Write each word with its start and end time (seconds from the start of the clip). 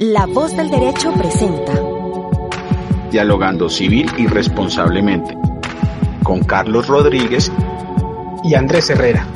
La 0.00 0.26
voz 0.26 0.56
del 0.56 0.70
derecho 0.70 1.12
presenta. 1.12 1.72
Dialogando 3.10 3.68
civil 3.68 4.08
y 4.16 4.28
responsablemente. 4.28 5.36
Con 6.22 6.44
Carlos 6.44 6.86
Rodríguez 6.86 7.50
y 8.44 8.54
Andrés 8.54 8.90
Herrera. 8.90 9.26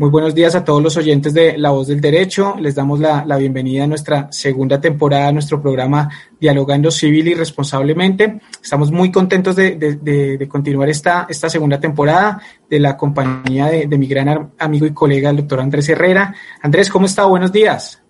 Muy 0.00 0.08
buenos 0.08 0.34
días 0.34 0.54
a 0.54 0.64
todos 0.64 0.82
los 0.82 0.96
oyentes 0.96 1.34
de 1.34 1.58
La 1.58 1.72
Voz 1.72 1.88
del 1.88 2.00
Derecho. 2.00 2.54
Les 2.58 2.74
damos 2.74 3.00
la, 3.00 3.22
bienvenida 3.36 3.84
a 3.84 3.86
nuestra 3.86 4.32
segunda 4.32 4.80
temporada, 4.80 5.28
a 5.28 5.32
nuestro 5.32 5.60
programa 5.60 6.08
Dialogando 6.40 6.90
Civil 6.90 7.28
y 7.28 7.34
Responsablemente. 7.34 8.40
Estamos 8.62 8.90
muy 8.90 9.12
contentos 9.12 9.56
de, 9.56 10.48
continuar 10.50 10.88
esta, 10.88 11.26
esta 11.28 11.50
segunda 11.50 11.78
temporada 11.78 12.40
de 12.70 12.80
la 12.80 12.96
compañía 12.96 13.66
de, 13.66 13.98
mi 13.98 14.06
gran 14.06 14.52
amigo 14.58 14.86
y 14.86 14.94
colega, 14.94 15.28
el 15.28 15.36
doctor 15.36 15.60
Andrés 15.60 15.90
Herrera. 15.90 16.34
Andrés, 16.62 16.88
¿cómo 16.88 17.04
está? 17.04 17.26
Buenos 17.26 17.52
días. 17.52 18.02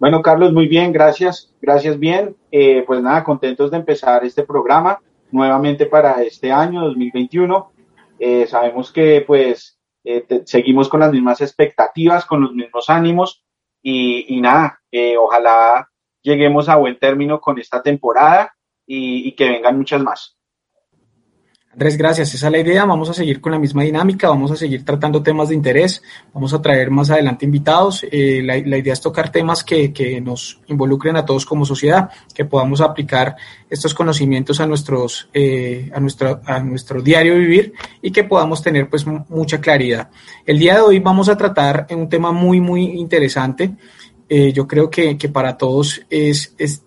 Bueno, 0.00 0.20
Carlos, 0.20 0.52
muy 0.52 0.66
bien, 0.66 0.92
gracias. 0.92 1.54
Gracias, 1.62 1.96
bien. 1.96 2.34
Eh, 2.50 2.82
pues 2.84 3.00
nada, 3.00 3.22
contentos 3.22 3.70
de 3.70 3.76
empezar 3.76 4.24
este 4.24 4.42
programa 4.42 4.98
nuevamente 5.30 5.86
para 5.86 6.24
este 6.24 6.50
año 6.50 6.80
2021. 6.80 7.70
Eh, 8.18 8.48
sabemos 8.48 8.90
que 8.90 9.22
pues 9.24 9.77
eh, 10.04 10.42
seguimos 10.44 10.88
con 10.88 11.00
las 11.00 11.12
mismas 11.12 11.40
expectativas, 11.40 12.24
con 12.24 12.42
los 12.42 12.52
mismos 12.52 12.88
ánimos 12.88 13.44
y, 13.82 14.40
nada, 14.40 14.80
eh, 14.90 15.16
ojalá 15.16 15.88
lleguemos 16.22 16.68
a 16.68 16.76
buen 16.76 16.98
término 16.98 17.40
con 17.40 17.58
esta 17.58 17.82
temporada 17.82 18.54
y 18.90 19.32
que 19.32 19.50
vengan 19.50 19.76
muchas 19.76 20.02
más. 20.02 20.37
Andrés, 21.78 21.96
gracias. 21.96 22.34
Esa 22.34 22.48
es 22.48 22.52
la 22.52 22.58
idea. 22.58 22.84
Vamos 22.84 23.08
a 23.08 23.14
seguir 23.14 23.40
con 23.40 23.52
la 23.52 23.58
misma 23.60 23.84
dinámica, 23.84 24.28
vamos 24.28 24.50
a 24.50 24.56
seguir 24.56 24.84
tratando 24.84 25.22
temas 25.22 25.50
de 25.50 25.54
interés, 25.54 26.02
vamos 26.34 26.52
a 26.52 26.60
traer 26.60 26.90
más 26.90 27.08
adelante 27.08 27.44
invitados. 27.44 28.04
Eh, 28.10 28.42
la, 28.42 28.56
idea 28.56 28.92
es 28.92 29.00
tocar 29.00 29.30
temas 29.30 29.62
que, 29.62 29.92
que, 29.92 30.20
nos 30.20 30.60
involucren 30.66 31.16
a 31.16 31.24
todos 31.24 31.46
como 31.46 31.64
sociedad, 31.64 32.10
que 32.34 32.44
podamos 32.44 32.80
aplicar 32.80 33.36
estos 33.70 33.94
conocimientos 33.94 34.58
a, 34.58 34.66
nuestros, 34.66 35.28
eh, 35.32 35.88
a, 35.94 36.00
nuestro, 36.00 36.40
a 36.44 36.58
nuestro 36.58 37.00
diario 37.00 37.36
vivir 37.36 37.72
y 38.02 38.10
que 38.10 38.24
podamos 38.24 38.60
tener 38.60 38.90
pues 38.90 39.06
mucha 39.06 39.60
claridad. 39.60 40.10
El 40.44 40.58
día 40.58 40.74
de 40.74 40.80
hoy 40.80 40.98
vamos 40.98 41.28
a 41.28 41.36
tratar 41.36 41.86
un 41.90 42.08
tema 42.08 42.32
muy, 42.32 42.60
muy 42.60 42.86
interesante. 42.98 43.70
Eh, 44.28 44.52
yo 44.52 44.66
creo 44.66 44.90
que, 44.90 45.16
que 45.16 45.28
para 45.28 45.56
todos 45.56 46.02
es, 46.10 46.56
es 46.58 46.82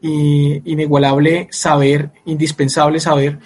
inigualable 0.00 1.48
saber, 1.50 2.12
indispensable 2.24 3.00
saber 3.00 3.40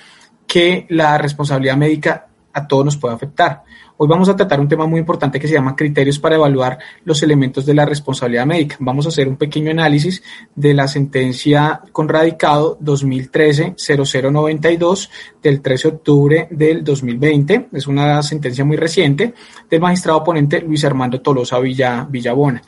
que 0.53 0.85
la 0.91 1.17
responsabilidad 1.17 1.79
médica 1.79 2.27
a 2.53 2.69
todos 2.69 2.85
nos 2.85 2.99
puede 2.99 3.15
afectar. 3.15 3.63
Hoy 3.97 4.07
vamos 4.07 4.29
a 4.29 4.37
tratar 4.37 4.61
un 4.61 4.69
tema 4.69 4.87
muy 4.87 5.01
importante 5.01 5.41
que 5.41 5.49
se 5.49 5.55
llama 5.55 5.75
criterios 5.75 6.19
para 6.19 6.35
evaluar 6.35 6.79
los 7.07 7.23
elementos 7.23 7.65
de 7.65 7.73
la 7.73 7.87
responsabilidad 7.87 8.45
médica. 8.45 8.77
Vamos 8.79 9.07
a 9.07 9.09
hacer 9.09 9.29
un 9.29 9.39
pequeño 9.39 9.71
análisis 9.71 10.23
de 10.55 10.75
la 10.75 10.89
sentencia 10.89 11.81
con 11.91 12.07
radicado 12.07 12.79
2013-0092 12.81 15.09
del 15.43 15.63
13 15.63 15.89
de 15.89 15.95
octubre 15.95 16.49
del 16.51 16.85
2020. 16.85 17.69
Es 17.73 17.87
una 17.87 18.23
sentencia 18.23 18.63
muy 18.63 18.77
reciente 18.77 19.33
del 19.71 19.81
magistrado 19.81 20.23
ponente 20.23 20.61
Luis 20.61 20.85
Armando 20.85 21.23
Tolosa 21.23 21.59
Villa, 21.61 22.07
Villabona. 22.11 22.61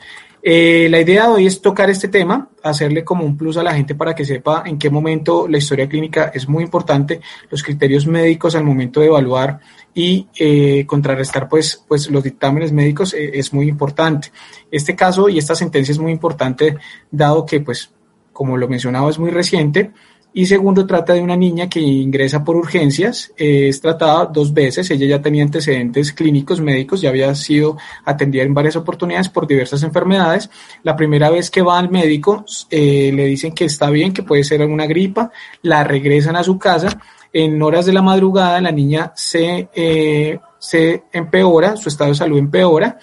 Eh, 0.46 0.88
la 0.90 1.00
idea 1.00 1.22
de 1.22 1.28
hoy 1.32 1.46
es 1.46 1.62
tocar 1.62 1.88
este 1.88 2.08
tema, 2.08 2.50
hacerle 2.62 3.02
como 3.02 3.24
un 3.24 3.34
plus 3.34 3.56
a 3.56 3.62
la 3.62 3.74
gente 3.74 3.94
para 3.94 4.14
que 4.14 4.26
sepa 4.26 4.62
en 4.66 4.78
qué 4.78 4.90
momento 4.90 5.48
la 5.48 5.56
historia 5.56 5.88
clínica 5.88 6.32
es 6.34 6.46
muy 6.46 6.62
importante, 6.62 7.22
los 7.48 7.62
criterios 7.62 8.06
médicos 8.06 8.54
al 8.54 8.62
momento 8.62 9.00
de 9.00 9.06
evaluar 9.06 9.58
y 9.94 10.28
eh, 10.38 10.84
contrarrestar 10.86 11.48
pues, 11.48 11.82
pues 11.88 12.10
los 12.10 12.22
dictámenes 12.22 12.72
médicos 12.72 13.14
eh, 13.14 13.30
es 13.32 13.54
muy 13.54 13.70
importante. 13.70 14.32
Este 14.70 14.94
caso 14.94 15.30
y 15.30 15.38
esta 15.38 15.54
sentencia 15.54 15.92
es 15.92 15.98
muy 15.98 16.12
importante 16.12 16.76
dado 17.10 17.46
que 17.46 17.60
pues 17.60 17.90
como 18.30 18.58
lo 18.58 18.68
mencionaba 18.68 19.08
es 19.08 19.18
muy 19.18 19.30
reciente 19.30 19.92
y 20.36 20.46
segundo, 20.46 20.84
trata 20.84 21.12
de 21.12 21.22
una 21.22 21.36
niña 21.36 21.68
que 21.68 21.78
ingresa 21.78 22.42
por 22.42 22.56
urgencias, 22.56 23.32
es 23.36 23.80
tratada 23.80 24.26
dos 24.26 24.52
veces, 24.52 24.90
ella 24.90 25.06
ya 25.06 25.22
tenía 25.22 25.44
antecedentes 25.44 26.12
clínicos 26.12 26.60
médicos, 26.60 27.00
ya 27.00 27.10
había 27.10 27.32
sido 27.36 27.78
atendida 28.04 28.42
en 28.42 28.52
varias 28.52 28.74
oportunidades 28.74 29.28
por 29.28 29.46
diversas 29.46 29.84
enfermedades. 29.84 30.50
La 30.82 30.96
primera 30.96 31.30
vez 31.30 31.52
que 31.52 31.62
va 31.62 31.78
al 31.78 31.88
médico, 31.88 32.44
eh, 32.68 33.12
le 33.14 33.26
dicen 33.26 33.54
que 33.54 33.66
está 33.66 33.90
bien, 33.90 34.12
que 34.12 34.24
puede 34.24 34.42
ser 34.42 34.60
alguna 34.60 34.86
gripa, 34.86 35.30
la 35.62 35.84
regresan 35.84 36.34
a 36.34 36.42
su 36.42 36.58
casa. 36.58 37.00
En 37.32 37.62
horas 37.62 37.86
de 37.86 37.92
la 37.92 38.02
madrugada 38.02 38.60
la 38.60 38.72
niña 38.72 39.12
se, 39.14 39.68
eh, 39.72 40.40
se 40.58 41.04
empeora, 41.12 41.76
su 41.76 41.88
estado 41.88 42.10
de 42.10 42.16
salud 42.16 42.38
empeora 42.38 42.98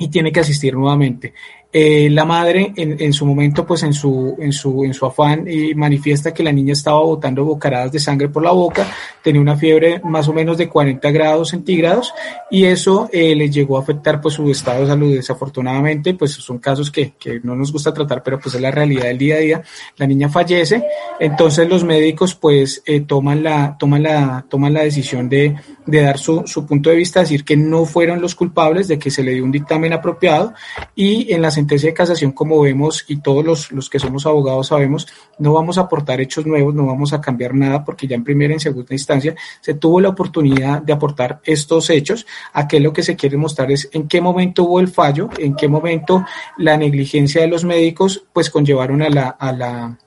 y 0.00 0.08
tiene 0.08 0.32
que 0.32 0.40
asistir 0.40 0.74
nuevamente. 0.74 1.32
Eh, 1.72 2.08
la 2.10 2.24
madre 2.24 2.72
en, 2.74 2.96
en, 2.98 3.12
su 3.12 3.24
momento, 3.24 3.64
pues 3.64 3.84
en 3.84 3.92
su, 3.92 4.36
en 4.40 4.52
su, 4.52 4.84
en 4.84 4.92
su 4.92 5.06
afán, 5.06 5.46
y 5.48 5.72
manifiesta 5.72 6.34
que 6.34 6.42
la 6.42 6.50
niña 6.50 6.72
estaba 6.72 7.00
botando 7.00 7.44
bocaradas 7.44 7.92
de 7.92 8.00
sangre 8.00 8.28
por 8.28 8.42
la 8.42 8.50
boca, 8.50 8.88
tenía 9.22 9.40
una 9.40 9.56
fiebre 9.56 10.00
más 10.02 10.26
o 10.26 10.32
menos 10.32 10.58
de 10.58 10.68
40 10.68 11.08
grados 11.12 11.50
centígrados 11.50 12.12
y 12.50 12.64
eso 12.64 13.08
eh, 13.12 13.36
le 13.36 13.50
llegó 13.50 13.78
a 13.78 13.82
afectar 13.82 14.20
pues 14.20 14.34
su 14.34 14.50
estado 14.50 14.80
de 14.80 14.88
salud. 14.88 15.14
Desafortunadamente, 15.14 16.14
pues 16.14 16.32
son 16.32 16.58
casos 16.58 16.90
que, 16.90 17.12
que 17.12 17.38
no 17.44 17.54
nos 17.54 17.72
gusta 17.72 17.94
tratar, 17.94 18.24
pero 18.24 18.40
pues 18.40 18.56
es 18.56 18.60
la 18.60 18.72
realidad 18.72 19.04
del 19.04 19.18
día 19.18 19.36
a 19.36 19.38
día. 19.38 19.62
La 19.96 20.08
niña 20.08 20.28
fallece, 20.28 20.84
entonces 21.20 21.68
los 21.68 21.84
médicos 21.84 22.34
pues 22.34 22.82
eh, 22.84 23.02
toman, 23.02 23.44
la, 23.44 23.76
toman, 23.78 24.02
la, 24.02 24.44
toman 24.48 24.74
la 24.74 24.82
decisión 24.82 25.28
de, 25.28 25.54
de 25.86 26.02
dar 26.02 26.18
su, 26.18 26.42
su 26.46 26.66
punto 26.66 26.90
de 26.90 26.96
vista, 26.96 27.20
decir 27.20 27.44
que 27.44 27.56
no 27.56 27.84
fueron 27.84 28.20
los 28.20 28.34
culpables, 28.34 28.88
de 28.88 28.98
que 28.98 29.12
se 29.12 29.22
le 29.22 29.34
dio 29.34 29.44
un 29.44 29.52
dictamen 29.52 29.92
apropiado 29.92 30.52
y 30.96 31.32
en 31.32 31.42
las 31.42 31.59
sentencia 31.60 31.90
de 31.90 31.94
casación, 31.94 32.32
como 32.32 32.60
vemos 32.60 33.04
y 33.08 33.18
todos 33.18 33.44
los, 33.44 33.72
los 33.72 33.90
que 33.90 33.98
somos 33.98 34.26
abogados 34.26 34.68
sabemos, 34.68 35.06
no 35.38 35.52
vamos 35.52 35.78
a 35.78 35.82
aportar 35.82 36.20
hechos 36.20 36.46
nuevos, 36.46 36.74
no 36.74 36.86
vamos 36.86 37.12
a 37.12 37.20
cambiar 37.20 37.54
nada 37.54 37.84
porque 37.84 38.06
ya 38.06 38.16
en 38.16 38.24
primera 38.24 38.52
y 38.52 38.54
en 38.54 38.60
segunda 38.60 38.94
instancia 38.94 39.34
se 39.60 39.74
tuvo 39.74 40.00
la 40.00 40.08
oportunidad 40.08 40.82
de 40.82 40.92
aportar 40.92 41.40
estos 41.44 41.90
hechos. 41.90 42.26
Aquí 42.52 42.78
lo 42.78 42.92
que 42.92 43.02
se 43.02 43.14
quiere 43.16 43.36
mostrar 43.36 43.70
es 43.70 43.88
en 43.92 44.08
qué 44.08 44.20
momento 44.20 44.64
hubo 44.64 44.80
el 44.80 44.88
fallo, 44.88 45.28
en 45.38 45.54
qué 45.54 45.68
momento 45.68 46.24
la 46.58 46.76
negligencia 46.76 47.42
de 47.42 47.48
los 47.48 47.64
médicos 47.64 48.24
pues 48.32 48.50
conllevaron 48.50 49.02
a 49.02 49.10
la, 49.10 49.28
a 49.28 49.52
la 49.52 49.98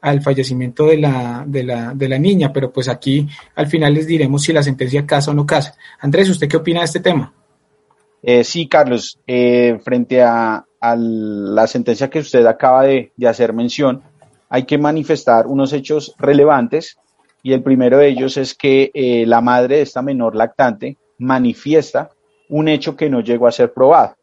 al 0.00 0.20
fallecimiento 0.20 0.86
de 0.86 0.98
la, 0.98 1.44
de, 1.46 1.62
la, 1.62 1.94
de 1.94 2.08
la 2.08 2.18
niña, 2.18 2.52
pero 2.52 2.72
pues 2.72 2.88
aquí 2.88 3.28
al 3.54 3.68
final 3.68 3.94
les 3.94 4.06
diremos 4.06 4.42
si 4.42 4.52
la 4.52 4.62
sentencia 4.62 5.06
casa 5.06 5.30
o 5.30 5.34
no 5.34 5.46
casa. 5.46 5.76
Andrés, 6.00 6.28
¿usted 6.28 6.48
qué 6.48 6.56
opina 6.56 6.80
de 6.80 6.86
este 6.86 6.98
tema? 6.98 7.32
Eh, 8.20 8.42
sí, 8.42 8.68
Carlos, 8.68 9.18
eh, 9.26 9.78
frente 9.84 10.20
a, 10.20 10.64
a, 10.82 10.96
la 10.96 11.66
sentencia 11.66 12.10
que 12.10 12.18
usted 12.18 12.44
acaba 12.46 12.82
de, 12.84 13.12
hacer 13.26 13.52
mención, 13.52 14.02
hay 14.48 14.64
que 14.64 14.78
manifestar 14.78 15.46
unos 15.46 15.72
hechos 15.72 16.14
relevantes 16.18 16.98
y 17.42 17.52
el 17.52 17.62
primero 17.62 17.98
de 17.98 18.08
ellos 18.08 18.36
es 18.36 18.54
que 18.54 18.90
eh, 18.92 19.24
la 19.26 19.40
madre 19.40 19.76
de 19.76 19.82
esta 19.82 20.02
menor 20.02 20.36
lactante 20.36 20.98
manifiesta 21.18 22.10
un 22.50 22.68
hecho 22.68 22.96
que 22.96 23.08
no 23.08 23.20
llegó 23.20 23.46
a 23.46 23.52
ser 23.52 23.72
probado. 23.72 24.16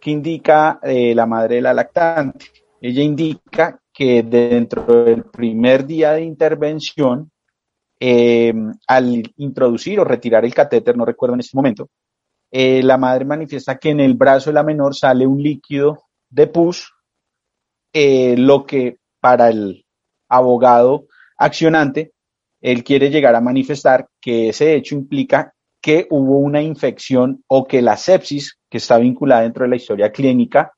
¿Qué 0.00 0.10
indica 0.10 0.80
eh, 0.82 1.14
la 1.14 1.26
madre 1.26 1.56
de 1.56 1.62
la 1.62 1.74
lactante? 1.74 2.46
Ella 2.80 3.02
indica 3.02 3.78
que 3.92 4.22
dentro 4.22 5.04
del 5.04 5.24
primer 5.24 5.86
día 5.86 6.12
de 6.12 6.22
intervención, 6.22 7.30
eh, 8.00 8.52
al 8.88 9.22
introducir 9.36 10.00
o 10.00 10.04
retirar 10.04 10.44
el 10.44 10.54
catéter, 10.54 10.96
no 10.96 11.04
recuerdo 11.04 11.34
en 11.34 11.40
este 11.40 11.56
momento, 11.56 11.88
eh, 12.54 12.82
la 12.82 12.98
madre 12.98 13.24
manifiesta 13.24 13.78
que 13.78 13.88
en 13.88 14.00
el 14.00 14.12
brazo 14.12 14.50
de 14.50 14.54
la 14.54 14.62
menor 14.62 14.94
sale 14.94 15.26
un 15.26 15.42
líquido 15.42 16.04
de 16.28 16.46
pus, 16.46 16.92
eh, 17.94 18.36
lo 18.36 18.66
que 18.66 18.98
para 19.20 19.48
el 19.48 19.86
abogado 20.28 21.06
accionante, 21.38 22.12
él 22.60 22.84
quiere 22.84 23.10
llegar 23.10 23.34
a 23.34 23.40
manifestar 23.40 24.06
que 24.20 24.50
ese 24.50 24.74
hecho 24.74 24.94
implica 24.94 25.54
que 25.80 26.06
hubo 26.10 26.38
una 26.38 26.60
infección 26.60 27.42
o 27.48 27.66
que 27.66 27.80
la 27.80 27.96
sepsis, 27.96 28.58
que 28.70 28.78
está 28.78 28.98
vinculada 28.98 29.42
dentro 29.42 29.64
de 29.64 29.70
la 29.70 29.76
historia 29.76 30.12
clínica, 30.12 30.72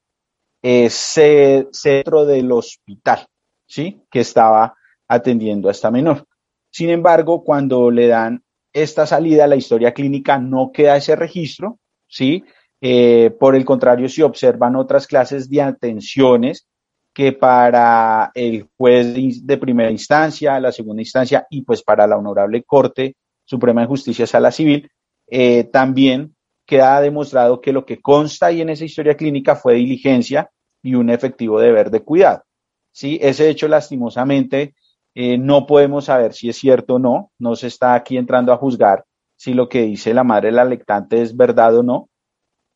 es 0.63 0.95
centro 0.95 2.25
del 2.25 2.51
hospital, 2.53 3.27
¿sí? 3.67 4.01
Que 4.11 4.21
estaba 4.21 4.75
atendiendo 5.09 5.69
a 5.69 5.73
esta 5.73 5.91
menor. 5.91 6.25
Sin 6.71 6.89
embargo, 6.89 7.45
cuando 7.45 7.91
le 7.91 8.07
dan 8.07 8.43
esta 8.75 9.07
salida, 9.07 9.47
la 9.47 9.57
historia 9.57 9.95
clínica, 9.95 10.39
no 10.39 10.71
queda 10.73 10.97
ese 10.97 11.17
registro, 11.17 11.79
¿sí? 12.09 12.45
Eh, 12.81 13.31
por 13.41 13.55
el 13.55 13.65
contrario, 13.65 14.09
si 14.09 14.21
observan 14.21 14.77
otras 14.77 15.07
clases 15.07 15.49
de 15.49 15.63
atenciones 15.63 16.67
que 17.15 17.33
para 17.33 18.33
el 18.35 18.69
juez 18.77 19.47
de 19.47 19.57
primera 19.57 19.91
instancia, 19.91 20.59
la 20.59 20.73
segunda 20.73 21.01
instancia 21.01 21.47
y 21.49 21.63
pues 21.63 21.83
para 21.83 22.07
la 22.07 22.19
Honorable 22.19 22.65
Corte 22.65 23.17
Suprema 23.45 23.83
de 23.83 23.87
Justicia 23.87 24.27
Sala 24.27 24.51
Civil, 24.51 24.91
eh, 25.29 25.65
también 25.65 26.35
queda 26.67 27.01
demostrado 27.01 27.61
que 27.61 27.73
lo 27.73 27.87
que 27.87 28.01
consta 28.01 28.47
ahí 28.47 28.61
en 28.61 28.71
esa 28.71 28.85
historia 28.85 29.17
clínica 29.17 29.55
fue 29.55 29.75
diligencia 29.75 30.51
y 30.83 30.95
un 30.95 31.09
efectivo 31.09 31.61
deber 31.61 31.91
de 31.91 32.01
cuidado. 32.01 32.43
¿sí? 32.91 33.19
Ese 33.23 33.49
hecho, 33.49 33.69
lastimosamente, 33.69 34.75
eh, 35.15 35.39
no 35.39 35.67
podemos 35.67 36.07
saber 36.07 36.33
si 36.35 36.49
es 36.49 36.57
cierto 36.57 36.95
o 36.95 36.99
no, 36.99 37.31
no 37.39 37.55
se 37.57 37.69
está 37.69 37.95
aquí 37.95 38.17
entrando 38.17 38.53
a 38.53 38.57
juzgar 38.57 39.05
si 39.37 39.55
lo 39.55 39.69
que 39.69 39.83
dice 39.83 40.15
la 40.15 40.25
madre 40.25 40.53
la 40.53 40.65
lectante 40.65 41.21
es 41.21 41.37
verdad 41.37 41.77
o 41.77 41.83
no, 41.83 42.09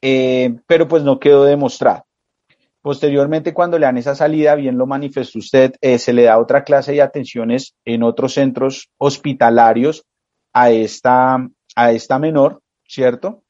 eh, 0.02 0.56
pero 0.66 0.86
pues 0.86 1.02
no 1.02 1.18
quedó 1.18 1.44
demostrado. 1.44 2.04
Posteriormente, 2.80 3.52
cuando 3.52 3.78
le 3.78 3.86
dan 3.86 3.98
esa 3.98 4.14
salida, 4.14 4.54
bien 4.54 4.78
lo 4.78 4.86
manifestó 4.86 5.40
usted, 5.40 5.74
eh, 5.80 5.98
se 5.98 6.12
le 6.12 6.24
da 6.24 6.38
otra 6.38 6.64
clase 6.64 6.92
de 6.92 7.02
atenciones 7.02 7.74
en 7.84 8.02
otros 8.02 8.34
centros 8.34 8.88
hospitalarios 8.98 10.04
a 10.52 10.70
esta, 10.70 11.48
a 11.74 11.92
esta 11.92 12.18
menor, 12.18 12.60
¿cierto? 12.86 13.42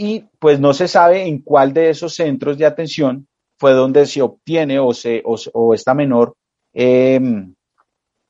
y 0.00 0.20
pues 0.38 0.60
no 0.60 0.72
se 0.72 0.86
sabe 0.86 1.26
en 1.26 1.42
cuál 1.42 1.72
de 1.74 1.90
esos 1.90 2.14
centros 2.14 2.56
de 2.56 2.64
atención 2.64 3.26
fue 3.58 3.72
donde 3.72 4.06
se 4.06 4.22
obtiene 4.22 4.78
o, 4.78 4.94
se, 4.94 5.22
o, 5.24 5.74
esta 5.74 5.92
menor 5.92 6.34
em, 6.80 7.54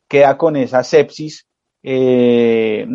queda 0.08 0.38
con 0.38 0.56
esa 0.56 0.82
sepsis 0.82 1.46
eh, 1.82 2.86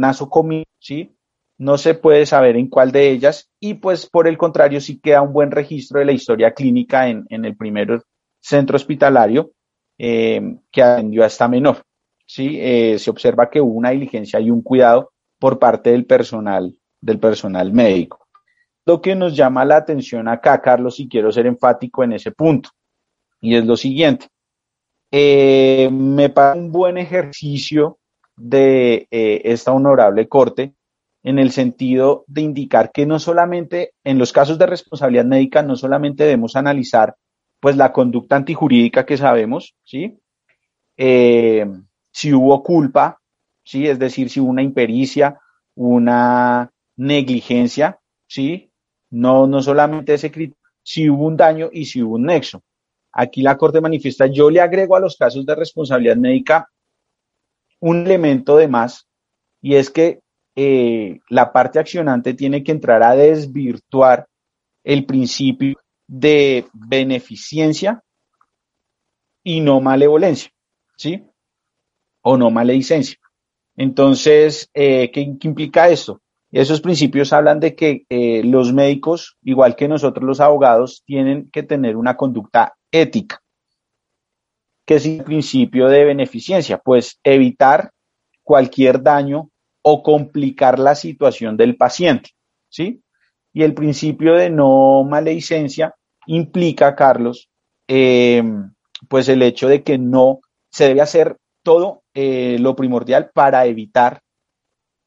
¿sí? 0.80 1.16
No 1.60 1.78
se 1.78 1.94
puede 1.94 2.26
saber 2.26 2.58
en 2.58 2.68
cuál 2.68 2.92
de 2.92 3.12
ellas 3.12 3.52
y 3.60 3.76
pues 3.76 4.08
por 4.10 4.28
el 4.28 4.36
contrario 4.36 4.82
sí 4.82 5.00
queda 5.00 5.22
un 5.22 5.32
buen 5.32 5.52
registro 5.52 6.00
de 6.00 6.06
la 6.06 6.12
historia 6.12 6.56
clínica 6.56 7.08
en, 7.08 7.28
el 7.30 7.56
primer 7.56 8.02
centro 8.42 8.76
hospitalario 8.76 9.52
em, 10.00 10.60
que 10.72 10.82
atendió 10.82 11.24
a 11.24 11.28
esta 11.28 11.48
menor, 11.48 11.84
¿sí? 12.26 12.58
Eh, 12.60 12.98
se 12.98 13.12
observa 13.12 13.52
que 13.52 13.62
hubo 13.62 13.74
una 13.74 13.92
diligencia 13.92 14.40
y 14.40 14.50
un 14.50 14.64
cuidado 14.64 15.12
por 15.40 15.60
parte 15.60 15.92
del 15.92 16.06
personal, 16.06 16.76
del 17.00 17.20
personal 17.20 17.72
médico. 17.72 18.26
Lo 18.88 19.02
que 19.02 19.14
nos 19.14 19.36
llama 19.36 19.64
la 19.66 19.78
atención 19.78 20.28
acá, 20.28 20.60
Carlos, 20.62 21.00
y 21.00 21.08
quiero 21.08 21.32
ser 21.32 21.46
enfático 21.46 22.04
en 22.04 22.14
ese 22.14 22.32
punto, 22.32 22.72
y 23.40 23.56
es 23.56 23.66
lo 23.66 23.78
siguiente. 23.78 24.28
Eh, 25.16 25.92
me 25.92 26.30
parece 26.30 26.60
un 26.60 26.72
buen 26.72 26.98
ejercicio 26.98 28.00
de 28.36 29.08
eh, 29.12 29.42
esta 29.44 29.72
honorable 29.72 30.28
corte 30.28 30.74
en 31.22 31.38
el 31.38 31.52
sentido 31.52 32.26
de 32.26 32.42
indicar 32.42 32.92
que 32.92 33.06
no 33.06 33.20
solamente 33.20 33.94
en 34.04 34.18
los 34.18 34.34
casos 34.34 34.58
de 34.58 34.66
responsabilidad 34.66 35.26
médica, 35.26 35.62
no 35.62 35.76
solamente 35.76 36.24
debemos 36.24 36.56
analizar 36.56 37.16
pues 37.60 37.78
la 37.78 37.94
conducta 37.94 38.38
antijurídica 38.38 39.06
que 39.06 39.18
sabemos, 39.18 39.76
¿sí? 39.84 40.18
Eh, 40.98 41.64
si 42.12 42.34
hubo 42.34 42.64
culpa, 42.64 43.20
¿sí? 43.64 43.88
Es 43.88 44.00
decir, 44.00 44.32
si 44.32 44.40
hubo 44.40 44.50
una 44.50 44.64
impericia, 44.64 45.40
una 45.76 46.72
negligencia, 46.98 48.00
¿sí? 48.28 48.72
No, 49.12 49.46
no 49.46 49.62
solamente 49.62 50.16
ese 50.16 50.32
criterio, 50.32 50.58
si 50.82 51.08
hubo 51.08 51.28
un 51.28 51.38
daño 51.38 51.70
y 51.72 51.86
si 51.86 52.02
hubo 52.02 52.16
un 52.16 52.24
nexo. 52.24 52.64
Aquí 53.14 53.44
la 53.44 53.58
Corte 53.58 53.80
manifiesta, 53.80 54.26
yo 54.28 54.50
le 54.50 54.60
agrego 54.60 54.96
a 54.96 55.00
los 55.00 55.16
casos 55.16 55.46
de 55.46 55.56
responsabilidad 55.56 56.18
médica 56.18 56.68
un 57.80 58.06
elemento 58.06 58.58
de 58.58 58.68
más, 58.68 59.08
y 59.62 59.76
es 59.76 59.90
que 59.90 60.22
eh, 60.56 61.20
la 61.30 61.52
parte 61.52 61.80
accionante 61.80 62.34
tiene 62.34 62.64
que 62.64 62.72
entrar 62.72 63.04
a 63.04 63.16
desvirtuar 63.16 64.28
el 64.84 65.06
principio 65.06 65.78
de 66.08 66.66
beneficencia 66.74 68.02
y 69.44 69.62
no 69.62 69.82
malevolencia, 69.82 70.52
¿sí? 70.96 71.24
O 72.22 72.38
no 72.38 72.50
maledicencia. 72.52 73.18
Entonces, 73.76 74.70
eh, 74.74 75.12
¿qué, 75.12 75.36
¿qué, 75.40 75.48
implica 75.48 75.90
esto? 75.90 76.22
Esos 76.52 76.82
principios 76.82 77.34
hablan 77.34 77.60
de 77.60 77.76
que 77.76 78.06
eh, 78.10 78.44
los 78.44 78.72
médicos, 78.72 79.38
igual 79.42 79.76
que 79.76 79.88
nosotros 79.88 80.24
los 80.24 80.40
abogados, 80.40 81.04
tienen 81.06 81.50
que 81.52 81.64
tener 81.64 81.98
una 81.98 82.16
conducta 82.16 82.76
ética. 82.94 83.42
¿Qué 84.86 84.96
es 84.96 85.06
el 85.06 85.24
principio 85.24 85.90
de 85.90 86.06
beneficencia? 86.06 86.78
Pues 86.78 87.20
evitar 87.24 87.92
cualquier 88.44 89.02
daño 89.02 89.50
o 89.82 90.04
complicar 90.04 90.80
la 90.80 90.96
situación 90.96 91.58
del 91.58 91.76
paciente, 91.76 92.32
¿sí? 92.70 93.02
Y 93.52 93.64
el 93.64 93.74
principio 93.74 94.36
de 94.36 94.50
no 94.50 95.04
maledicencia 95.04 95.96
implica, 96.26 96.96
Carlos, 96.96 97.50
em, 97.88 98.74
pues 99.10 99.28
el 99.30 99.42
hecho 99.42 99.68
de 99.68 99.84
que 99.84 99.98
no 99.98 100.40
se 100.72 100.88
debe 100.88 101.02
hacer 101.02 101.38
todo 101.64 102.04
eh, 102.14 102.58
lo 102.60 102.76
primordial 102.76 103.32
para 103.34 103.66
evitar 103.66 104.22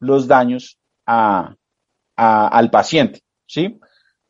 los 0.00 0.26
daños 0.26 0.78
al 1.06 2.70
paciente, 2.70 3.20
¿sí? 3.46 3.78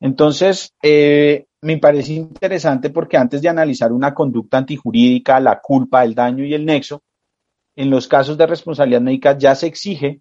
Entonces, 0.00 0.75
eh, 0.82 1.45
me 1.62 1.79
parece 1.79 2.12
interesante 2.12 2.91
porque 2.91 3.17
antes 3.17 3.43
de 3.43 3.49
analizar 3.49 3.93
una 3.93 4.14
conducta 4.14 4.58
antijurídica, 4.58 5.41
la 5.41 5.61
culpa, 5.61 6.05
el 6.05 6.14
daño 6.14 6.44
y 6.44 6.55
el 6.55 6.64
nexo, 6.64 7.03
en 7.75 7.91
los 7.91 8.08
casos 8.08 8.38
de 8.38 8.47
responsabilidad 8.47 9.00
médica 9.00 9.37
ya 9.37 9.55
se 9.55 9.67
exige 9.67 10.20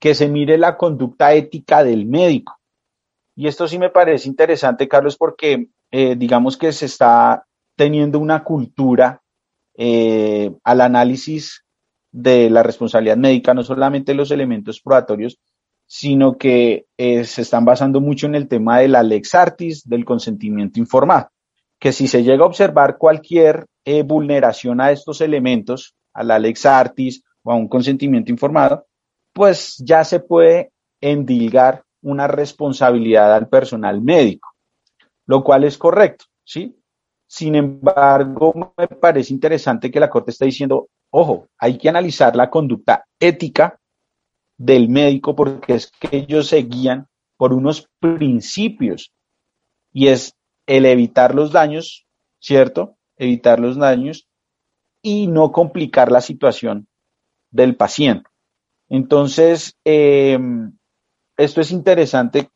que 0.00 0.14
se 0.14 0.28
mire 0.28 0.56
la 0.58 0.76
conducta 0.76 1.32
ética 1.34 1.82
del 1.82 2.06
médico. 2.06 2.58
Y 3.34 3.46
esto 3.46 3.68
sí 3.68 3.78
me 3.78 3.90
parece 3.90 4.28
interesante, 4.28 4.88
Carlos, 4.88 5.16
porque 5.16 5.68
eh, 5.90 6.16
digamos 6.16 6.56
que 6.56 6.72
se 6.72 6.86
está 6.86 7.44
teniendo 7.76 8.18
una 8.18 8.42
cultura 8.42 9.22
eh, 9.76 10.50
al 10.64 10.80
análisis 10.80 11.64
de 12.10 12.50
la 12.50 12.62
responsabilidad 12.62 13.16
médica, 13.16 13.54
no 13.54 13.62
solamente 13.62 14.14
los 14.14 14.30
elementos 14.30 14.80
probatorios, 14.80 15.38
sino 15.88 16.36
que 16.36 16.84
eh, 16.98 17.24
se 17.24 17.42
están 17.42 17.64
basando 17.64 18.00
mucho 18.00 18.26
en 18.26 18.34
el 18.34 18.46
tema 18.46 18.78
de 18.78 18.88
la 18.88 19.02
lex 19.02 19.34
artis, 19.34 19.88
del 19.88 20.04
consentimiento 20.04 20.78
informado, 20.78 21.30
que 21.80 21.92
si 21.92 22.06
se 22.06 22.22
llega 22.22 22.44
a 22.44 22.46
observar 22.46 22.98
cualquier 22.98 23.64
eh, 23.86 24.02
vulneración 24.02 24.82
a 24.82 24.92
estos 24.92 25.22
elementos, 25.22 25.94
a 26.12 26.22
la 26.22 26.38
lex 26.38 26.66
artis 26.66 27.24
o 27.42 27.52
a 27.52 27.54
un 27.54 27.68
consentimiento 27.68 28.30
informado, 28.30 28.86
pues 29.32 29.76
ya 29.78 30.04
se 30.04 30.20
puede 30.20 30.72
endilgar 31.00 31.82
una 32.02 32.26
responsabilidad 32.26 33.34
al 33.34 33.48
personal 33.48 34.02
médico, 34.02 34.50
lo 35.26 35.42
cual 35.42 35.64
es 35.64 35.78
correcto, 35.78 36.26
¿sí? 36.44 36.76
Sin 37.26 37.54
embargo, 37.54 38.74
me 38.76 38.88
parece 38.88 39.32
interesante 39.32 39.90
que 39.90 40.00
la 40.00 40.10
Corte 40.10 40.32
está 40.32 40.44
diciendo, 40.44 40.88
ojo, 41.10 41.46
hay 41.58 41.78
que 41.78 41.88
analizar 41.88 42.36
la 42.36 42.50
conducta 42.50 43.04
ética 43.18 43.78
del 44.58 44.88
médico 44.88 45.34
porque 45.34 45.74
es 45.74 45.90
que 45.90 46.16
ellos 46.16 46.48
se 46.48 46.58
guían 46.58 47.06
por 47.36 47.52
unos 47.52 47.88
principios 48.00 49.12
y 49.92 50.08
es 50.08 50.34
el 50.66 50.84
evitar 50.84 51.34
los 51.34 51.52
daños, 51.52 52.06
¿cierto? 52.40 52.96
Evitar 53.16 53.60
los 53.60 53.76
daños 53.76 54.28
y 55.00 55.28
no 55.28 55.52
complicar 55.52 56.12
la 56.12 56.20
situación 56.20 56.88
del 57.50 57.76
paciente. 57.76 58.28
Entonces, 58.88 59.76
em, 59.84 60.76
esto 61.36 61.60
es 61.60 61.70
interesante 61.70 62.50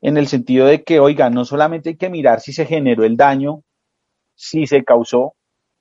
en 0.00 0.16
el 0.16 0.28
sentido 0.28 0.66
de 0.66 0.84
que, 0.84 1.00
oiga, 1.00 1.28
no 1.28 1.44
solamente 1.44 1.90
hay 1.90 1.96
que 1.96 2.08
mirar 2.08 2.40
si 2.40 2.52
se 2.52 2.66
generó 2.66 3.04
el 3.04 3.16
daño, 3.16 3.62
si 4.34 4.66
se 4.66 4.84
causó, 4.84 5.34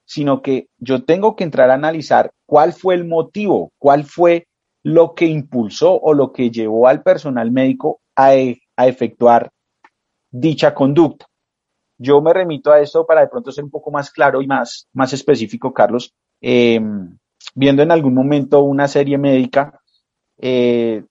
sino 0.05 0.41
que 0.41 0.67
yo 0.79 1.03
tengo 1.03 1.35
que 1.35 1.43
entrar 1.43 1.69
a 1.69 1.75
analizar 1.75 2.31
cuál 2.45 2.73
fue 2.73 2.95
el 2.95 3.05
motivo, 3.05 3.71
cuál 3.77 4.05
fue 4.05 4.47
lo 4.87 5.13
que 5.13 5.25
impulsó 5.25 5.99
o 5.99 6.13
lo 6.13 6.31
que 6.31 6.49
llevó 6.49 6.87
al 6.87 7.03
personal 7.03 7.51
médico 7.51 7.99
a, 8.15 8.35
e, 8.35 8.61
efectuar 8.77 9.51
dicha 10.31 10.73
conducta. 10.73 11.25
Yo 11.97 12.21
me 12.21 12.33
remito 12.33 12.71
a 12.71 12.79
esto 12.79 13.05
para 13.05 13.19
de 13.19 13.27
pronto 13.27 13.51
ser 13.51 13.65
un 13.65 13.69
poco 13.69 13.91
más 13.91 14.09
claro 14.11 14.41
y 14.41 14.47
más, 14.47 14.87
más 14.93 15.11
específico, 15.11 15.73
Carlos. 15.73 16.13
Em, 16.39 17.17
viendo 17.53 17.83
en 17.83 17.91
algún 17.91 18.13
momento 18.13 18.61
una 18.61 18.87
serie 18.87 19.17
médica, 19.17 19.77
eh, 20.37 21.03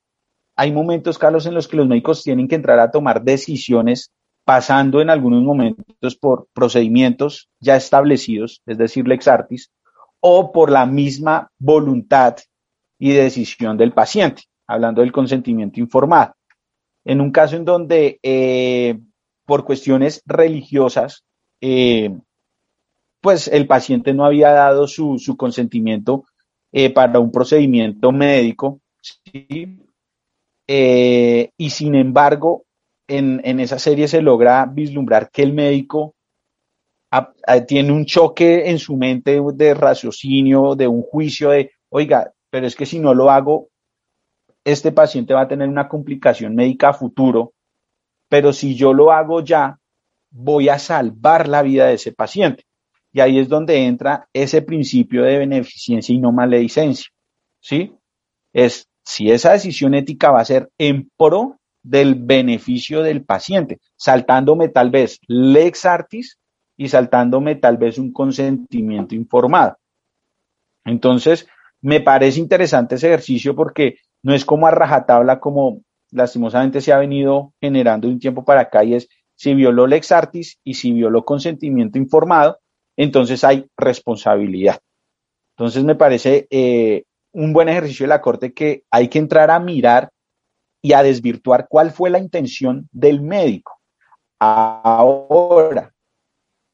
hay 0.57 0.73
momentos, 0.73 1.19
Carlos, 1.19 1.45
en 1.45 1.53
los 1.53 1.69
que 1.69 1.77
los 1.77 1.87
médicos 1.87 2.23
tienen 2.23 2.49
que 2.49 2.55
entrar 2.55 2.79
a 2.79 2.91
tomar 2.91 3.25
decisiones 3.25 4.11
pasando 4.47 5.03
en 5.03 5.11
algunos 5.11 5.43
momentos 5.43 6.17
por 6.17 6.49
procedimientos 6.55 7.51
ya 7.61 7.77
establecidos, 7.77 8.63
es 8.65 8.79
decir, 8.79 9.07
lex 9.07 9.29
artis, 9.29 9.71
o 10.21 10.51
por 10.51 10.71
la 10.71 10.87
misma 10.87 11.51
voluntad 11.59 12.37
y 12.99 13.13
decisión 13.13 13.77
del 13.77 13.93
paciente, 13.93 14.43
hablando 14.67 15.03
del 15.03 15.13
consentimiento 15.13 15.81
informado. 15.81 16.35
En 17.05 17.21
un 17.21 17.31
caso 17.31 17.57
en 17.57 17.65
donde 17.65 18.19
eh, 18.23 18.99
por 19.47 19.65
cuestiones 19.65 20.23
religiosas, 20.27 21.25
eh, 21.61 22.15
pues 23.21 23.49
el 23.49 23.67
paciente 23.67 24.13
no 24.13 24.25
había 24.25 24.51
dado 24.51 24.87
su, 24.87 25.19
consentimiento 25.39 26.25
eh, 26.73 26.91
para 26.91 27.19
un 27.21 27.31
procedimiento 27.31 28.13
médico, 28.13 28.81
Eh, 30.69 31.51
y 31.57 31.71
sin 31.71 31.95
embargo, 31.95 32.65
en, 33.07 33.41
en, 33.45 33.61
esa 33.61 33.79
serie 33.79 34.09
se 34.09 34.21
logra 34.21 34.67
vislumbrar 34.67 35.31
que 35.31 35.45
el 35.45 35.53
médico 35.53 36.17
tiene 37.69 37.93
un 37.93 38.05
choque 38.05 38.69
en 38.69 38.81
su 38.81 38.97
mente 38.97 39.41
de 39.55 39.75
raciocinio, 39.75 40.75
de 40.75 40.89
un 40.89 41.03
juicio 41.03 41.51
de, 41.51 41.71
oiga, 41.89 42.33
pero 42.57 42.69
es 42.69 42.75
que 42.75 42.87
si 42.87 42.99
no 42.99 43.13
lo 43.13 43.31
hago, 43.31 43.69
este 44.65 44.91
paciente 44.91 45.35
va 45.35 45.43
a 45.43 45.47
tener 45.47 45.69
una 45.69 45.89
complicación 45.89 46.55
médica 46.55 46.89
a 46.89 46.95
futuro, 46.95 47.53
pero 48.31 48.51
si 48.51 48.75
yo 48.75 48.95
lo 48.95 49.13
hago 49.13 49.43
ya, 49.43 49.79
voy 50.31 50.71
a 50.71 50.79
salvar 50.79 51.49
la 51.49 51.61
vida 51.61 51.89
de 51.89 51.97
ese 51.97 52.13
paciente. 52.13 52.65
Y 53.13 53.21
ahí 53.21 53.39
es 53.39 53.51
donde 53.51 53.85
entra 53.85 54.27
ese 54.33 54.63
principio 54.63 55.25
de 55.25 55.37
beneficencia 55.37 56.15
y 56.15 56.19
no 56.19 56.33
maledicencia. 56.33 57.11
¿Sí? 57.61 57.93
Es 58.55 58.89
si 59.05 59.31
esa 59.31 59.53
decisión 59.53 59.93
ética 59.93 60.31
va 60.31 60.41
a 60.41 60.47
ser 60.47 60.71
en 60.79 61.11
pro 61.15 61.59
del 61.83 62.15
beneficio 62.15 63.03
del 63.03 63.23
paciente, 63.23 63.81
saltándome 63.97 64.71
tal 64.71 64.91
vez 64.91 65.21
lex 65.29 65.85
artis 65.85 66.39
y 66.75 66.89
saltándome 66.89 67.57
tal 67.57 67.77
vez 67.77 67.99
un 67.99 68.15
consentimiento 68.15 69.15
informado. 69.15 69.77
Entonces, 70.87 71.47
me 71.83 72.01
parece 72.01 72.41
interesante 72.41 72.97
ese 72.97 73.09
ejercicio 73.09 73.55
porque 73.55 73.97
no 74.23 74.35
es 74.35 74.45
como 74.45 74.67
a 74.67 74.71
rajatabla 74.71 75.41
como 75.41 75.83
lastimosamente 76.11 76.81
se 76.81 76.93
ha 76.93 76.99
venido 76.99 77.53
generando 77.61 78.09
un 78.09 78.19
tiempo 78.19 78.45
para 78.45 78.63
acá 78.63 78.85
y 78.85 78.95
es 78.95 79.09
si 79.35 79.55
violó 79.55 79.87
lex 79.87 80.13
artis 80.13 80.59
y 80.65 80.75
si 80.75 80.93
violó 80.93 81.25
consentimiento 81.25 81.99
informado, 81.99 82.59
entonces 82.97 83.45
hay 83.45 83.67
responsabilidad. 83.77 84.79
Entonces 85.57 85.85
me 85.85 85.95
parece 85.95 86.47
eh, 86.51 87.05
un 87.33 87.53
buen 87.53 87.69
ejercicio 87.69 88.05
de 88.05 88.09
la 88.09 88.21
Corte 88.21 88.53
que 88.53 88.85
hay 88.91 89.09
que 89.09 89.19
entrar 89.19 89.51
a 89.51 89.61
mirar 89.61 90.11
y 90.83 90.93
a 90.93 91.03
desvirtuar 91.03 91.67
cuál 91.69 91.91
fue 91.91 92.11
la 92.11 92.19
intención 92.19 92.89
del 92.93 93.21
médico. 93.21 93.73
Ahora, 94.39 95.93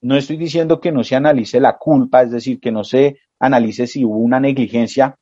no 0.01 0.17
estoy 0.17 0.37
diciendo 0.37 0.81
que 0.81 0.93
no 0.93 1.05
se 1.05 1.17
analice 1.17 1.61
la 1.61 1.79
culpa, 1.79 2.23
es 2.23 2.31
decir, 2.31 2.61
que 2.61 2.73
no 2.73 2.85
se 2.85 3.19
analice 3.43 3.89
si 3.89 4.05
hubo 4.05 4.19
una 4.19 4.39
negligencia, 4.39 5.17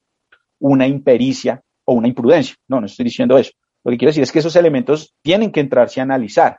una 0.60 0.86
impericia 0.86 1.62
o 1.86 1.94
una 1.94 2.06
imprudencia. 2.06 2.54
No, 2.68 2.80
no 2.80 2.86
estoy 2.86 3.04
diciendo 3.04 3.38
eso. 3.38 3.52
Lo 3.82 3.90
que 3.90 3.96
quiero 3.96 4.10
decir 4.10 4.22
es 4.22 4.30
que 4.30 4.40
esos 4.40 4.56
elementos 4.56 5.14
tienen 5.22 5.50
que 5.50 5.60
entrarse 5.60 6.00
a 6.00 6.02
analizar. 6.02 6.58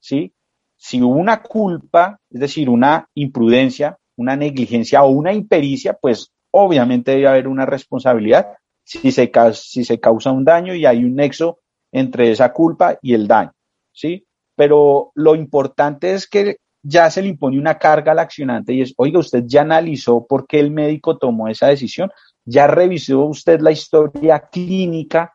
¿sí? 0.00 0.34
Si 0.76 1.02
hubo 1.02 1.16
una 1.16 1.42
culpa, 1.42 2.20
es 2.30 2.40
decir, 2.40 2.68
una 2.68 3.08
imprudencia, 3.14 3.96
una 4.16 4.36
negligencia 4.36 5.02
o 5.02 5.08
una 5.08 5.32
impericia, 5.32 5.94
pues 5.94 6.30
obviamente 6.50 7.12
debe 7.12 7.28
haber 7.28 7.48
una 7.48 7.64
responsabilidad 7.64 8.48
si 8.84 9.10
se, 9.10 9.30
si 9.54 9.84
se 9.84 10.00
causa 10.00 10.30
un 10.30 10.44
daño 10.44 10.74
y 10.74 10.84
hay 10.84 11.04
un 11.04 11.14
nexo 11.14 11.58
entre 11.90 12.30
esa 12.30 12.52
culpa 12.52 12.98
y 13.00 13.14
el 13.14 13.26
daño, 13.26 13.52
¿sí? 13.92 14.26
Pero 14.56 15.12
lo 15.14 15.34
importante 15.34 16.12
es 16.12 16.28
que 16.28 16.56
ya 16.88 17.10
se 17.10 17.20
le 17.20 17.28
impone 17.28 17.58
una 17.58 17.76
carga 17.76 18.12
al 18.12 18.18
accionante 18.18 18.72
y 18.72 18.80
es, 18.80 18.94
oiga, 18.96 19.18
usted 19.18 19.44
ya 19.46 19.60
analizó 19.60 20.26
por 20.26 20.46
qué 20.46 20.58
el 20.58 20.70
médico 20.70 21.18
tomó 21.18 21.48
esa 21.48 21.66
decisión, 21.66 22.10
ya 22.46 22.66
revisó 22.66 23.26
usted 23.26 23.60
la 23.60 23.70
historia 23.70 24.40
clínica 24.50 25.34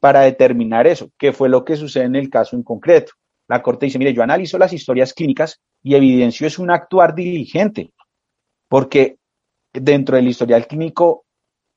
para 0.00 0.22
determinar 0.22 0.88
eso, 0.88 1.10
qué 1.16 1.32
fue 1.32 1.48
lo 1.48 1.64
que 1.64 1.76
sucede 1.76 2.04
en 2.04 2.16
el 2.16 2.28
caso 2.28 2.56
en 2.56 2.64
concreto. 2.64 3.12
La 3.48 3.62
Corte 3.62 3.86
dice, 3.86 3.98
mire, 3.98 4.12
yo 4.12 4.22
analizo 4.24 4.58
las 4.58 4.72
historias 4.72 5.14
clínicas 5.14 5.60
y 5.82 5.94
evidencio 5.94 6.46
es 6.46 6.58
un 6.58 6.70
actuar 6.70 7.14
diligente, 7.14 7.92
porque 8.68 9.18
dentro 9.72 10.16
del 10.16 10.28
historial 10.28 10.66
clínico 10.66 11.26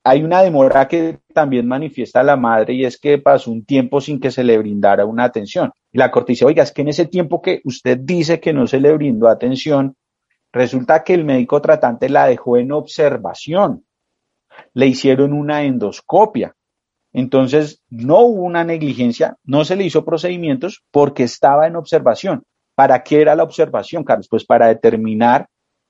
hay 0.03 0.23
una 0.23 0.41
demora 0.41 0.87
que 0.87 1.19
también 1.33 1.67
manifiesta 1.67 2.23
la 2.23 2.35
madre 2.35 2.73
y 2.73 2.85
es 2.85 2.99
que 2.99 3.19
pasó 3.19 3.51
un 3.51 3.65
tiempo 3.65 4.01
sin 4.01 4.19
que 4.19 4.31
se 4.31 4.43
le 4.43 4.57
brindara 4.57 5.05
una 5.05 5.25
atención. 5.25 5.71
Y 5.91 5.97
la 5.99 6.09
corte 6.09 6.33
dice, 6.33 6.45
oiga, 6.45 6.63
es 6.63 6.71
que 6.71 6.81
en 6.81 6.87
ese 6.87 7.05
tiempo 7.05 7.41
que 7.41 7.61
usted 7.65 7.99
dice 7.99 8.39
que 8.39 8.53
no 8.53 8.65
se 8.65 8.79
le 8.79 8.93
brindó 8.93 9.27
atención, 9.27 9.95
resulta 10.51 11.03
que 11.03 11.13
el 11.13 11.23
médico 11.23 11.61
tratante 11.61 12.09
la 12.09 12.27
dejó 12.27 12.57
en 12.57 12.71
observación. 12.71 13.85
Le 14.73 14.87
hicieron 14.87 15.33
una 15.33 15.63
endoscopia. 15.63 16.55
Entonces, 17.13 17.81
no 17.89 18.21
hubo 18.21 18.43
una 18.43 18.63
negligencia, 18.63 19.37
no 19.43 19.65
se 19.65 19.75
le 19.75 19.83
hizo 19.83 20.05
procedimientos 20.05 20.83
porque 20.91 21.23
estaba 21.23 21.67
en 21.67 21.75
observación. 21.75 22.43
¿Para 22.73 23.03
qué 23.03 23.21
era 23.21 23.35
la 23.35 23.43
observación, 23.43 24.03
Carlos? 24.03 24.27
Pues 24.29 24.45
para 24.45 24.67
determinar 24.67 25.47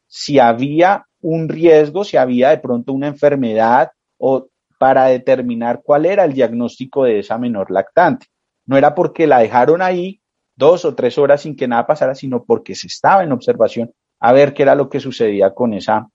si 0.07 0.39
había 0.39 1.05
un 1.21 1.47
riesgo, 1.47 2.03
si 2.03 2.17
había 2.17 2.49
de 2.49 2.57
pronto 2.57 2.91
una 2.91 3.07
enfermedad 3.07 3.91
o 4.21 4.47
para 4.77 5.05
determinar 5.05 5.81
cuál 5.83 6.05
era 6.05 6.23
el 6.23 6.33
diagnóstico 6.33 7.03
de 7.03 7.19
esa 7.19 7.37
menor 7.37 7.71
lactante. 7.71 8.27
No 8.65 8.77
era 8.77 8.95
porque 8.95 9.27
la 9.27 9.39
dejaron 9.39 9.81
ahí 9.81 10.21
dos 10.55 10.85
o 10.85 10.95
tres 10.95 11.17
horas 11.17 11.41
sin 11.41 11.55
que 11.55 11.67
nada 11.67 11.87
pasara, 11.87 12.15
sino 12.15 12.43
porque 12.43 12.75
se 12.75 12.87
estaba 12.87 13.23
en 13.23 13.31
observación 13.31 13.91
a 14.19 14.31
ver 14.31 14.53
qué 14.53 14.63
era 14.63 14.75
lo 14.75 14.89
que 14.89 14.99
sucedía 14.99 15.53
con 15.53 15.73
esa, 15.73 16.07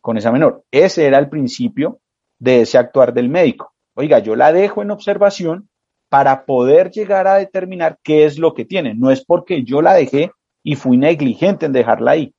con 0.00 0.16
esa 0.16 0.32
menor. 0.32 0.64
Ese 0.70 1.06
era 1.06 1.18
el 1.18 1.28
principio 1.28 2.00
de 2.38 2.62
ese 2.62 2.78
actuar 2.78 3.12
del 3.12 3.28
médico. 3.28 3.74
Oiga, 3.94 4.18
yo 4.18 4.34
la 4.34 4.52
dejo 4.52 4.82
en 4.82 4.90
observación 4.90 5.68
para 6.08 6.44
poder 6.44 6.90
llegar 6.90 7.26
a 7.26 7.36
determinar 7.36 7.98
qué 8.02 8.24
es 8.24 8.38
lo 8.38 8.54
que 8.54 8.64
tiene. 8.64 8.94
No 8.94 9.10
es 9.10 9.24
porque 9.24 9.62
yo 9.64 9.82
la 9.82 9.94
dejé 9.94 10.32
y 10.62 10.76
fui 10.76 10.96
negligente 10.96 11.66
en 11.66 11.72
dejarla 11.72 12.12
ahí, 12.12 12.34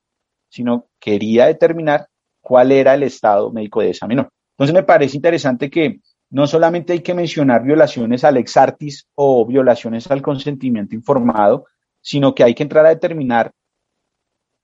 sino 0.48 0.86
quería 1.00 1.46
determinar 1.46 2.08
cuál 2.40 2.72
era 2.72 2.94
el 2.94 3.04
estado 3.04 3.52
médico 3.52 3.80
de 3.80 3.90
esa 3.90 4.06
menor. 4.06 4.30
Entonces 4.52 4.74
me 4.74 4.82
parece 4.82 5.16
interesante 5.16 5.70
que 5.70 6.00
no 6.30 6.46
solamente 6.46 6.94
hay 6.94 7.00
que 7.00 7.14
mencionar 7.14 7.62
violaciones 7.62 8.24
al 8.24 8.38
ex 8.38 8.56
artis 8.56 9.06
o 9.14 9.46
violaciones 9.46 10.10
al 10.10 10.22
consentimiento 10.22 10.94
informado, 10.94 11.66
sino 12.00 12.34
que 12.34 12.42
hay 12.42 12.54
que 12.54 12.62
entrar 12.62 12.86
a 12.86 12.90
determinar 12.90 13.52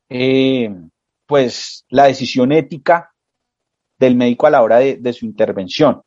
eh, 0.08 0.74
pues 1.26 1.84
la 1.90 2.06
decisión 2.06 2.52
ética 2.52 3.12
del 3.98 4.16
médico 4.16 4.46
a 4.46 4.50
la 4.50 4.62
hora 4.62 4.78
de, 4.78 5.12
su 5.12 5.26
intervención. 5.26 6.00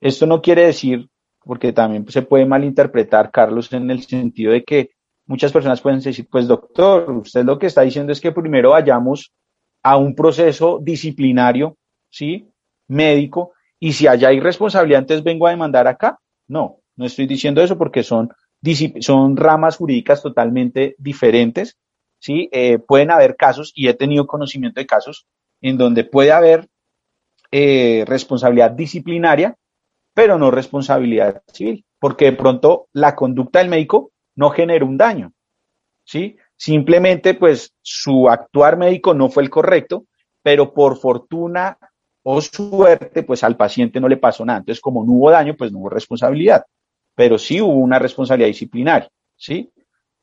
Esto 0.00 0.26
no 0.26 0.40
quiere 0.40 0.66
decir, 0.66 1.08
porque 1.40 1.72
también 1.72 2.08
se 2.08 2.22
puede 2.22 2.46
malinterpretar, 2.46 3.30
Carlos, 3.30 3.70
en 3.72 3.90
el 3.90 4.02
sentido 4.02 4.52
de 4.52 4.64
que 4.64 4.90
muchas 5.26 5.52
personas 5.52 5.80
pueden 5.82 6.00
decir, 6.00 6.26
pues 6.30 6.48
doctor, 6.48 7.10
usted 7.10 7.44
lo 7.44 7.58
que 7.58 7.66
está 7.66 7.82
diciendo 7.82 8.12
es 8.12 8.20
que 8.20 8.32
primero 8.32 8.70
vayamos 8.70 9.32
a 9.82 9.98
un 9.98 10.14
proceso 10.14 10.78
disciplinario, 10.82 11.76
¿sí? 12.08 12.48
Médico, 12.88 13.52
y 13.78 13.92
si 13.92 14.06
allá 14.06 14.28
hay 14.28 14.40
responsabilidad, 14.40 15.00
entonces 15.00 15.24
vengo 15.24 15.46
a 15.46 15.50
demandar 15.50 15.86
acá. 15.86 16.18
No, 16.48 16.80
no 16.96 17.06
estoy 17.06 17.26
diciendo 17.26 17.62
eso 17.62 17.76
porque 17.76 18.02
son, 18.02 18.30
son 19.00 19.36
ramas 19.36 19.76
jurídicas 19.76 20.22
totalmente 20.22 20.94
diferentes, 20.98 21.76
¿sí? 22.18 22.48
Eh, 22.52 22.78
pueden 22.78 23.10
haber 23.10 23.36
casos, 23.36 23.72
y 23.74 23.88
he 23.88 23.94
tenido 23.94 24.26
conocimiento 24.26 24.80
de 24.80 24.86
casos, 24.86 25.26
en 25.60 25.76
donde 25.76 26.04
puede 26.04 26.32
haber 26.32 26.68
eh, 27.50 28.04
responsabilidad 28.06 28.70
disciplinaria, 28.70 29.56
pero 30.14 30.38
no 30.38 30.50
responsabilidad 30.50 31.42
civil, 31.52 31.84
porque 31.98 32.26
de 32.26 32.32
pronto 32.32 32.88
la 32.92 33.14
conducta 33.14 33.58
del 33.58 33.68
médico 33.68 34.12
no 34.36 34.50
genera 34.50 34.84
un 34.84 34.96
daño, 34.96 35.32
¿sí? 36.04 36.36
Simplemente, 36.56 37.34
pues, 37.34 37.74
su 37.82 38.28
actuar 38.28 38.76
médico 38.76 39.12
no 39.12 39.28
fue 39.28 39.42
el 39.42 39.50
correcto, 39.50 40.06
pero 40.42 40.72
por 40.72 40.98
fortuna 40.98 41.78
o 42.24 42.40
suerte, 42.40 43.22
pues 43.22 43.44
al 43.44 43.56
paciente 43.56 44.00
no 44.00 44.08
le 44.08 44.16
pasó 44.16 44.44
nada. 44.44 44.60
Entonces, 44.60 44.80
como 44.80 45.04
no 45.04 45.12
hubo 45.12 45.30
daño, 45.30 45.54
pues 45.56 45.70
no 45.70 45.78
hubo 45.78 45.90
responsabilidad, 45.90 46.64
pero 47.14 47.38
sí 47.38 47.60
hubo 47.60 47.74
una 47.74 47.98
responsabilidad 47.98 48.48
disciplinaria, 48.48 49.08
¿sí? 49.36 49.70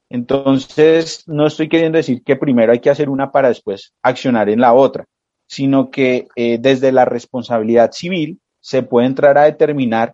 Entonces, 0.10 1.24
no 1.28 1.48
estoy 1.48 1.70
queriendo 1.70 1.98
decir 1.98 2.24
que 2.24 2.36
primero 2.36 2.74
hay 2.74 2.80
que 2.80 2.90
hacer 2.90 3.10
una 3.10 3.32
para 3.32 3.48
después 3.48 3.94
accionar 4.02 4.50
en 4.50 4.60
la 4.60 4.74
otra, 4.74 5.06
sino 5.48 5.90
que 5.90 6.28
eh, 6.36 6.58
desde 6.60 6.92
la 6.92 7.06
responsabilidad 7.06 7.92
civil 7.92 8.40
se 8.60 8.84
puede 8.84 9.08
entrar 9.08 9.38
a 9.38 9.44
determinar 9.44 10.14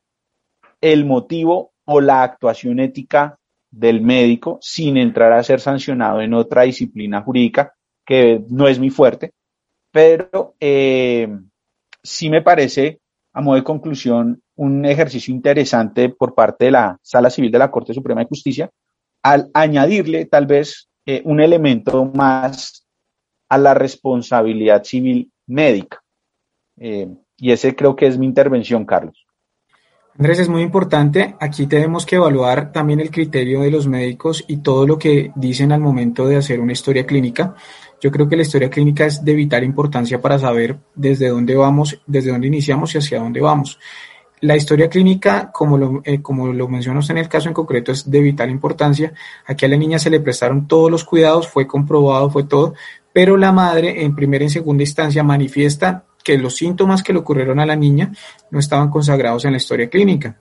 el 0.81 1.05
motivo 1.05 1.71
o 1.85 2.01
la 2.01 2.21
actuación 2.21 2.79
ética 2.79 3.39
del 3.71 4.01
médico 4.01 4.59
sin 4.61 4.97
entrar 4.97 5.31
a 5.31 5.43
ser 5.43 5.61
sancionado 5.61 6.21
en 6.21 6.33
otra 6.33 6.63
disciplina 6.63 7.21
jurídica 7.21 7.73
que 8.05 8.43
no 8.49 8.67
es 8.67 8.77
mi 8.79 8.89
fuerte, 8.89 9.33
pero 9.91 10.55
eh, 10.59 11.27
sí 12.07 12.29
me 12.29 12.41
parece, 12.41 12.99
a 13.33 13.41
modo 13.41 13.55
de 13.55 13.63
conclusión, 13.63 14.41
un 14.55 14.85
ejercicio 14.85 15.33
interesante 15.33 16.09
por 16.09 16.33
parte 16.33 16.65
de 16.65 16.71
la 16.71 16.97
Sala 17.01 17.29
Civil 17.29 17.51
de 17.51 17.59
la 17.59 17.69
Corte 17.69 17.93
Suprema 17.93 18.21
de 18.21 18.27
Justicia 18.27 18.69
al 19.21 19.49
añadirle 19.53 20.25
tal 20.25 20.45
vez 20.45 20.87
eh, 21.05 21.21
un 21.25 21.41
elemento 21.41 22.05
más 22.05 22.85
a 23.49 23.57
la 23.57 23.73
responsabilidad 23.73 24.83
civil 24.83 25.31
médica. 25.47 26.01
Eh, 26.77 27.07
y 27.37 27.51
ese 27.51 27.75
creo 27.75 27.95
que 27.95 28.07
es 28.07 28.17
mi 28.17 28.25
intervención, 28.25 28.85
Carlos. 28.85 29.25
Andrés, 30.17 30.39
es 30.39 30.49
muy 30.49 30.63
importante. 30.63 31.35
Aquí 31.39 31.67
tenemos 31.67 32.05
que 32.05 32.15
evaluar 32.15 32.71
también 32.71 32.99
el 32.99 33.11
criterio 33.11 33.61
de 33.61 33.69
los 33.69 33.87
médicos 33.87 34.43
y 34.47 34.57
todo 34.57 34.87
lo 34.87 34.97
que 34.97 35.31
dicen 35.35 35.71
al 35.71 35.79
momento 35.79 36.25
de 36.25 36.37
hacer 36.37 36.59
una 36.59 36.71
historia 36.71 37.05
clínica. 37.05 37.55
Yo 38.01 38.11
creo 38.11 38.29
que 38.29 38.35
la 38.35 38.43
historia 38.43 38.69
clínica 38.69 39.05
es 39.05 39.23
de 39.23 39.33
vital 39.33 39.63
importancia 39.63 40.21
para 40.21 40.37
saber 40.37 40.77
desde 40.93 41.29
dónde 41.29 41.55
vamos, 41.55 41.99
desde 42.05 42.31
dónde 42.31 42.47
iniciamos 42.47 42.93
y 42.93 42.99
hacia 42.99 43.19
dónde 43.19 43.41
vamos. 43.41 43.79
la 44.39 44.55
historia 44.55 44.87
clínica, 44.87 45.51
como 45.51 45.79
lo, 45.79 46.01
eh, 46.05 46.21
como 46.21 46.53
lo 46.53 46.67
menciona 46.67 46.99
usted 46.99 47.15
en 47.15 47.17
el 47.17 47.27
caso 47.27 47.47
en 47.47 47.55
concreto, 47.55 47.91
es 47.91 48.09
de 48.09 48.21
vital 48.21 48.51
importancia. 48.51 49.13
Aquí 49.47 49.65
a 49.65 49.69
la 49.69 49.77
niña 49.77 49.97
se 49.97 50.11
le 50.11 50.19
prestaron 50.19 50.67
todos 50.67 50.91
los 50.91 51.03
cuidados, 51.03 51.47
fue 51.47 51.65
comprobado, 51.65 52.29
fue 52.29 52.43
todo, 52.43 52.75
pero 53.11 53.35
la 53.35 53.51
madre 53.51 54.03
en 54.03 54.13
primera 54.15 54.45
y 54.45 54.49
segunda 54.49 54.83
instancia 54.83 55.23
manifiesta 55.23 56.05
que 56.23 56.37
los 56.37 56.55
síntomas 56.55 57.01
que 57.01 57.13
le 57.13 57.19
ocurrieron 57.19 57.59
a 57.59 57.65
la 57.65 57.75
niña 57.75 58.11
no 58.51 58.59
estaban 58.59 58.91
consagrados 58.91 59.45
en 59.45 59.51
la 59.51 59.57
historia 59.57 59.89
clínica, 59.89 60.37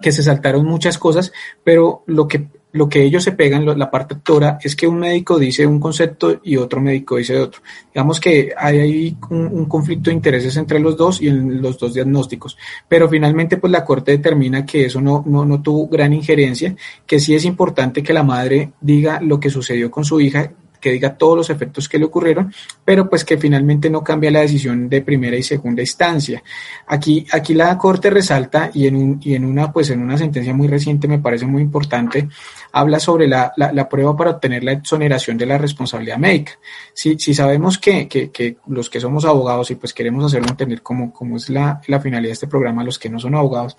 que 0.00 0.10
se 0.10 0.22
saltaron 0.22 0.64
muchas 0.64 0.98
cosas, 0.98 1.30
pero 1.62 2.02
lo 2.06 2.26
que 2.26 2.48
lo 2.72 2.88
que 2.88 3.02
ellos 3.02 3.24
se 3.24 3.32
pegan, 3.32 3.66
la 3.78 3.90
parte 3.90 4.14
actora, 4.14 4.58
es 4.62 4.76
que 4.76 4.86
un 4.86 4.98
médico 4.98 5.38
dice 5.38 5.66
un 5.66 5.80
concepto 5.80 6.40
y 6.44 6.56
otro 6.56 6.80
médico 6.80 7.16
dice 7.16 7.38
otro. 7.38 7.60
Digamos 7.92 8.20
que 8.20 8.52
hay 8.56 8.78
ahí 8.78 9.16
un, 9.30 9.64
conflicto 9.66 10.10
de 10.10 10.16
intereses 10.16 10.56
entre 10.56 10.78
los 10.78 10.96
dos 10.96 11.20
y 11.20 11.28
en 11.28 11.60
los 11.60 11.78
dos 11.78 11.94
diagnósticos. 11.94 12.56
Pero 12.88 13.08
finalmente, 13.08 13.56
pues 13.56 13.72
la 13.72 13.84
Corte 13.84 14.12
determina 14.12 14.64
que 14.64 14.86
eso 14.86 15.00
no, 15.00 15.24
no, 15.26 15.44
no 15.44 15.60
tuvo 15.60 15.88
gran 15.88 16.12
injerencia, 16.12 16.74
que 17.06 17.18
sí 17.18 17.34
es 17.34 17.44
importante 17.44 18.02
que 18.02 18.12
la 18.12 18.22
madre 18.22 18.72
diga 18.80 19.20
lo 19.20 19.40
que 19.40 19.50
sucedió 19.50 19.90
con 19.90 20.04
su 20.04 20.20
hija, 20.20 20.52
que 20.80 20.92
diga 20.92 21.16
todos 21.16 21.36
los 21.36 21.50
efectos 21.50 21.88
que 21.88 21.98
le 21.98 22.06
ocurrieron, 22.06 22.52
pero 22.84 23.08
pues 23.08 23.24
que 23.24 23.36
finalmente 23.36 23.90
no 23.90 24.02
cambia 24.02 24.30
la 24.30 24.40
decisión 24.40 24.88
de 24.88 25.02
primera 25.02 25.36
y 25.36 25.42
segunda 25.42 25.82
instancia. 25.82 26.42
Aquí, 26.86 27.26
aquí 27.32 27.54
la 27.54 27.76
Corte 27.78 28.10
resalta 28.10 28.70
y 28.72 28.86
en, 28.86 28.96
un, 28.96 29.20
y 29.22 29.34
en 29.34 29.44
una, 29.44 29.72
pues 29.72 29.90
en 29.90 30.00
una 30.00 30.16
sentencia 30.16 30.54
muy 30.54 30.68
reciente 30.68 31.06
me 31.06 31.18
parece 31.18 31.46
muy 31.46 31.62
importante, 31.62 32.28
habla 32.72 33.00
sobre 33.00 33.28
la, 33.28 33.52
la, 33.56 33.88
prueba 33.88 34.16
para 34.16 34.30
obtener 34.30 34.64
la 34.64 34.72
exoneración 34.72 35.36
de 35.36 35.46
la 35.46 35.58
responsabilidad 35.58 36.18
médica. 36.18 36.52
Si, 36.94 37.18
si 37.18 37.34
sabemos 37.34 37.78
que, 37.78 38.08
que, 38.08 38.56
los 38.66 38.88
que 38.88 39.00
somos 39.00 39.24
abogados 39.24 39.70
y 39.70 39.74
pues 39.74 39.92
queremos 39.92 40.24
hacerlo 40.24 40.48
entender 40.48 40.82
como, 40.82 41.12
como 41.12 41.36
es 41.36 41.50
la, 41.50 41.80
la 41.86 42.00
finalidad 42.00 42.30
de 42.30 42.34
este 42.34 42.46
programa, 42.46 42.84
los 42.84 42.98
que 42.98 43.10
no 43.10 43.18
son 43.18 43.34
abogados, 43.34 43.76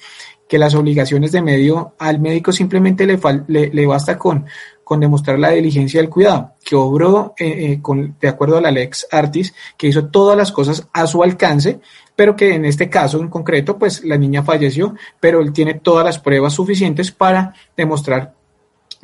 que 0.47 0.57
las 0.57 0.75
obligaciones 0.75 1.31
de 1.31 1.41
medio 1.41 1.93
al 1.97 2.19
médico 2.19 2.51
simplemente 2.51 3.05
le, 3.05 3.19
le, 3.47 3.69
le 3.69 3.85
basta 3.85 4.17
con 4.17 4.45
con 4.91 4.99
demostrar 4.99 5.39
la 5.39 5.51
diligencia 5.51 6.01
del 6.01 6.09
cuidado, 6.09 6.55
que 6.65 6.75
obró 6.75 7.33
eh, 7.39 7.79
eh, 7.81 8.11
de 8.19 8.27
acuerdo 8.27 8.57
a 8.57 8.61
la 8.61 8.71
Lex 8.71 9.07
Artis, 9.09 9.55
que 9.77 9.87
hizo 9.87 10.07
todas 10.07 10.35
las 10.35 10.51
cosas 10.51 10.85
a 10.91 11.07
su 11.07 11.23
alcance, 11.23 11.79
pero 12.13 12.35
que 12.35 12.55
en 12.55 12.65
este 12.65 12.89
caso 12.89 13.17
en 13.21 13.29
concreto, 13.29 13.79
pues 13.79 14.03
la 14.03 14.17
niña 14.17 14.43
falleció, 14.43 14.93
pero 15.17 15.39
él 15.39 15.53
tiene 15.53 15.75
todas 15.75 16.03
las 16.03 16.19
pruebas 16.19 16.51
suficientes 16.51 17.09
para 17.09 17.53
demostrar 17.77 18.33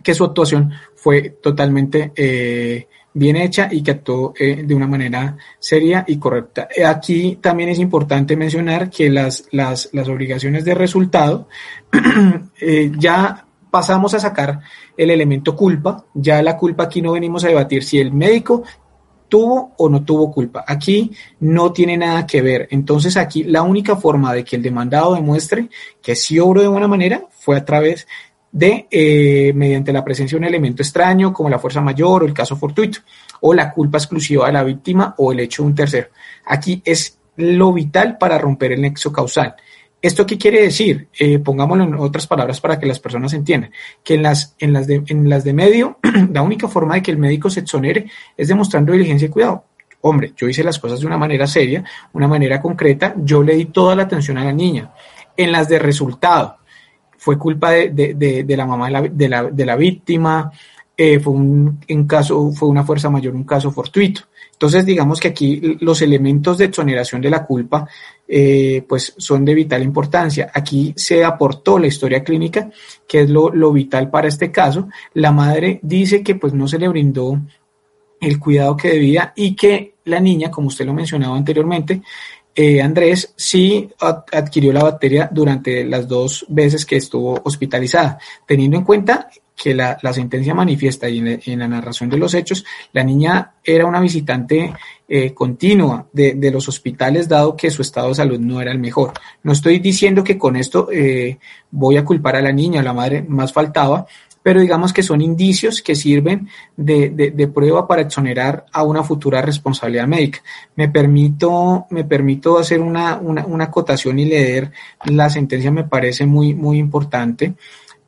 que 0.03 0.13
su 0.13 0.25
actuación 0.25 0.73
fue 0.93 1.37
totalmente 1.41 2.11
eh, 2.17 2.89
bien 3.13 3.37
hecha 3.37 3.69
y 3.71 3.81
que 3.81 3.91
actuó 3.91 4.33
de 4.37 4.75
una 4.75 4.87
manera 4.87 5.37
seria 5.57 6.03
y 6.05 6.17
correcta. 6.17 6.67
Aquí 6.85 7.39
también 7.41 7.69
es 7.69 7.79
importante 7.79 8.35
mencionar 8.35 8.89
que 8.89 9.09
las, 9.09 9.45
las, 9.51 9.87
las 9.93 10.09
obligaciones 10.09 10.65
de 10.65 10.75
resultado 10.75 11.47
ya 12.99 13.46
pasamos 13.69 14.13
a 14.13 14.19
sacar 14.19 14.59
el 14.95 15.09
elemento 15.09 15.55
culpa. 15.55 16.05
Ya 16.13 16.41
la 16.41 16.57
culpa 16.57 16.83
aquí 16.83 17.01
no 17.01 17.13
venimos 17.13 17.43
a 17.43 17.47
debatir 17.47 17.83
si 17.83 17.99
el 17.99 18.11
médico 18.13 18.63
tuvo 19.27 19.73
o 19.77 19.89
no 19.89 20.03
tuvo 20.03 20.31
culpa. 20.31 20.63
Aquí 20.67 21.11
no 21.39 21.71
tiene 21.71 21.97
nada 21.97 22.25
que 22.25 22.41
ver. 22.41 22.67
Entonces 22.71 23.17
aquí 23.17 23.43
la 23.43 23.61
única 23.61 23.95
forma 23.95 24.33
de 24.33 24.43
que 24.43 24.55
el 24.55 24.63
demandado 24.63 25.15
demuestre 25.15 25.69
que 26.01 26.15
sí 26.15 26.39
obró 26.39 26.61
de 26.61 26.67
buena 26.67 26.87
manera 26.87 27.23
fue 27.29 27.57
a 27.57 27.65
través 27.65 28.07
de, 28.51 28.87
eh, 28.89 29.51
mediante 29.53 29.93
la 29.93 30.03
presencia 30.03 30.35
de 30.35 30.39
un 30.39 30.47
elemento 30.47 30.81
extraño 30.81 31.33
como 31.33 31.49
la 31.49 31.59
fuerza 31.59 31.81
mayor 31.81 32.23
o 32.23 32.25
el 32.25 32.33
caso 32.33 32.55
fortuito, 32.55 32.99
o 33.41 33.53
la 33.53 33.71
culpa 33.71 33.97
exclusiva 33.97 34.47
de 34.47 34.53
la 34.53 34.63
víctima 34.63 35.13
o 35.17 35.31
el 35.31 35.41
hecho 35.41 35.63
de 35.63 35.67
un 35.67 35.75
tercero. 35.75 36.07
Aquí 36.45 36.81
es 36.83 37.19
lo 37.35 37.71
vital 37.71 38.17
para 38.17 38.37
romper 38.37 38.71
el 38.71 38.81
nexo 38.81 39.11
causal. 39.11 39.55
¿Esto 40.01 40.25
qué 40.25 40.37
quiere 40.37 40.61
decir? 40.61 41.07
Eh, 41.19 41.39
pongámoslo 41.39 41.83
en 41.83 41.95
otras 41.95 42.27
palabras 42.27 42.61
para 42.61 42.79
que 42.79 42.85
las 42.85 42.99
personas 42.99 43.33
entiendan. 43.33 43.71
Que 44.03 44.15
en 44.15 44.23
las, 44.23 44.55
en 44.59 44.73
las, 44.73 44.85
de, 44.85 45.03
en 45.07 45.27
las 45.29 45.43
de 45.43 45.53
medio, 45.53 45.97
la 46.31 46.41
única 46.41 46.67
forma 46.67 46.95
de 46.95 47.01
que 47.01 47.11
el 47.11 47.17
médico 47.17 47.49
se 47.49 47.61
exonere 47.61 48.09
es 48.35 48.47
demostrando 48.47 48.93
diligencia 48.93 49.27
y 49.27 49.29
cuidado. 49.29 49.65
Hombre, 50.01 50.33
yo 50.37 50.47
hice 50.47 50.63
las 50.63 50.77
cosas 50.77 50.99
de 50.99 51.07
una 51.07 51.17
manera 51.17 51.47
seria, 51.47 51.83
una 52.13 52.27
manera 52.27 52.61
concreta, 52.61 53.15
yo 53.17 53.41
le 53.41 53.55
di 53.55 53.65
toda 53.65 53.95
la 53.95 54.03
atención 54.03 54.37
a 54.37 54.45
la 54.45 54.53
niña. 54.53 54.93
En 55.35 55.51
las 55.51 55.67
de 55.67 55.79
resultado, 55.79 56.57
fue 57.17 57.37
culpa 57.37 57.71
de, 57.71 57.89
de, 57.89 58.43
de, 58.43 58.57
la 58.57 58.65
mamá 58.65 58.87
de 59.01 59.27
la, 59.27 59.43
de 59.43 59.65
la, 59.65 59.75
víctima, 59.75 60.51
eh, 60.95 61.19
fue, 61.19 61.33
un, 61.33 61.79
en 61.87 62.07
caso, 62.07 62.51
fue 62.51 62.69
una 62.69 62.83
fuerza 62.83 63.09
mayor, 63.09 63.35
un 63.35 63.43
caso 63.43 63.71
fortuito. 63.71 64.21
Entonces, 64.53 64.85
digamos 64.85 65.19
que 65.19 65.27
aquí 65.27 65.77
los 65.81 66.01
elementos 66.01 66.57
de 66.57 66.65
exoneración 66.65 67.21
de 67.21 67.29
la 67.29 67.45
culpa 67.45 67.87
eh, 68.27 68.83
pues 68.87 69.13
son 69.17 69.45
de 69.45 69.53
vital 69.53 69.83
importancia. 69.83 70.51
Aquí 70.53 70.93
se 70.95 71.23
aportó 71.23 71.79
la 71.79 71.87
historia 71.87 72.23
clínica, 72.23 72.69
que 73.07 73.21
es 73.21 73.29
lo, 73.29 73.71
vital 73.71 74.09
para 74.09 74.27
este 74.27 74.51
caso. 74.51 74.89
La 75.13 75.31
madre 75.31 75.79
dice 75.81 76.23
que 76.23 76.35
pues 76.35 76.53
no 76.53 76.67
se 76.67 76.79
le 76.79 76.87
brindó 76.87 77.39
el 78.19 78.39
cuidado 78.39 78.75
que 78.75 78.89
debía 78.89 79.33
y 79.35 79.55
que 79.55 79.95
la 80.05 80.19
niña, 80.19 80.51
como 80.51 80.67
usted 80.67 80.85
lo 80.85 80.93
mencionaba 80.93 81.37
anteriormente, 81.37 82.01
eh, 82.55 82.81
Andrés 82.81 83.33
sí 83.35 83.87
adquirió 83.99 84.73
la 84.73 84.83
bacteria 84.83 85.29
durante 85.31 85.83
las 85.83 86.07
dos 86.07 86.45
veces 86.49 86.85
que 86.85 86.95
estuvo 86.95 87.39
hospitalizada, 87.43 88.17
teniendo 88.47 88.77
en 88.77 88.83
cuenta 88.83 89.29
que 89.57 89.73
la, 89.73 89.97
sentencia 90.13 90.53
manifiesta 90.53 91.09
y 91.09 91.17
en, 91.17 91.59
la 91.59 91.67
narración 91.67 92.09
de 92.11 92.17
los 92.17 92.35
hechos, 92.35 92.63
la 92.93 93.03
niña 93.03 93.53
era 93.63 93.87
una 93.87 93.99
visitante 93.99 94.71
eh, 95.09 95.33
continua 95.33 96.05
de, 96.13 96.51
los 96.51 96.69
hospitales, 96.69 97.27
dado 97.27 97.55
que 97.57 97.71
su 97.71 97.81
estado 97.81 98.09
de 98.09 98.15
salud 98.15 98.39
no 98.39 98.61
era 98.61 98.71
el 98.71 98.77
mejor. 98.77 99.13
No 99.41 99.51
estoy 99.51 99.79
diciendo 99.79 100.23
que 100.23 100.37
con 100.37 100.55
esto 100.55 100.89
eh, 100.91 101.39
voy 101.71 101.97
a 101.97 102.05
culpar 102.05 102.35
a 102.35 102.41
la 102.41 102.51
niña, 102.51 102.81
a 102.81 102.83
la 102.83 102.93
madre, 102.93 103.25
más 103.27 103.51
faltaba, 103.51 104.05
pero 104.43 104.61
digamos 104.61 104.93
que 104.93 105.03
son 105.03 105.21
indicios 105.21 105.81
que 105.81 105.95
sirven 105.95 106.47
de, 106.77 107.51
prueba 107.53 107.87
para 107.87 108.03
exonerar 108.03 108.65
a 108.71 108.83
una 108.83 109.03
futura 109.03 109.41
responsabilidad 109.41 110.07
médica. 110.07 110.39
Me 110.75 110.87
permito, 110.87 111.87
me 111.89 112.05
permito 112.05 112.59
hacer 112.59 112.79
una, 112.79 113.17
una, 113.17 113.45
una 113.45 113.65
acotación 113.65 114.19
y 114.19 114.25
leer 114.25 114.71
la 115.05 115.29
sentencia, 115.31 115.71
me 115.71 115.83
parece 115.83 116.27
muy, 116.27 116.53
muy 116.53 116.77
importante. 116.77 117.55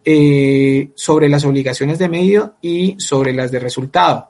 Eh, 0.05 0.91
sobre 0.95 1.27
las 1.27 1.43
obligaciones 1.43 1.99
de 1.99 2.07
medio 2.07 2.55
y 2.61 2.95
sobre 2.97 3.33
las 3.33 3.51
de 3.51 3.59
resultado. 3.59 4.29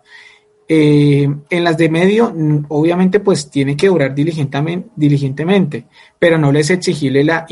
Eh, 0.67 1.29
en 1.49 1.63
las 1.63 1.77
de 1.77 1.89
medio, 1.89 2.33
obviamente, 2.69 3.19
pues 3.19 3.51
tiene 3.51 3.77
que 3.77 3.87
obrar 3.87 4.15
diligentemente, 4.15 5.85
pero 6.17 6.39
no 6.39 6.51
les 6.51 6.71
exigible 6.71 7.23
la 7.23 7.45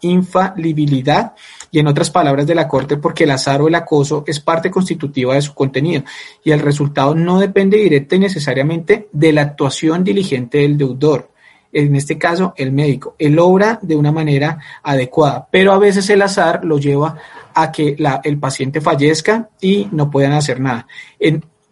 infalibilidad 0.00 1.34
y 1.70 1.78
en 1.78 1.86
otras 1.86 2.10
palabras 2.10 2.46
de 2.46 2.54
la 2.54 2.68
Corte, 2.68 2.96
porque 2.96 3.24
el 3.24 3.30
azar 3.32 3.60
o 3.60 3.68
el 3.68 3.74
acoso 3.74 4.24
es 4.26 4.40
parte 4.40 4.70
constitutiva 4.70 5.34
de 5.34 5.42
su 5.42 5.54
contenido 5.54 6.04
y 6.42 6.52
el 6.52 6.60
resultado 6.60 7.14
no 7.14 7.38
depende 7.38 7.76
directa 7.76 8.16
y 8.16 8.20
necesariamente 8.20 9.08
de 9.12 9.32
la 9.32 9.42
actuación 9.42 10.04
diligente 10.04 10.58
del 10.58 10.78
deudor 10.78 11.31
en 11.72 11.96
este 11.96 12.18
caso 12.18 12.54
el 12.56 12.72
médico. 12.72 13.14
Él 13.18 13.38
obra 13.38 13.78
de 13.82 13.96
una 13.96 14.12
manera 14.12 14.58
adecuada, 14.82 15.48
pero 15.50 15.72
a 15.72 15.78
veces 15.78 16.08
el 16.10 16.22
azar 16.22 16.64
lo 16.64 16.78
lleva 16.78 17.16
a 17.54 17.72
que 17.72 17.96
el 18.24 18.38
paciente 18.38 18.80
fallezca 18.80 19.50
y 19.60 19.88
no 19.92 20.10
puedan 20.10 20.32
hacer 20.32 20.60
nada. 20.60 20.86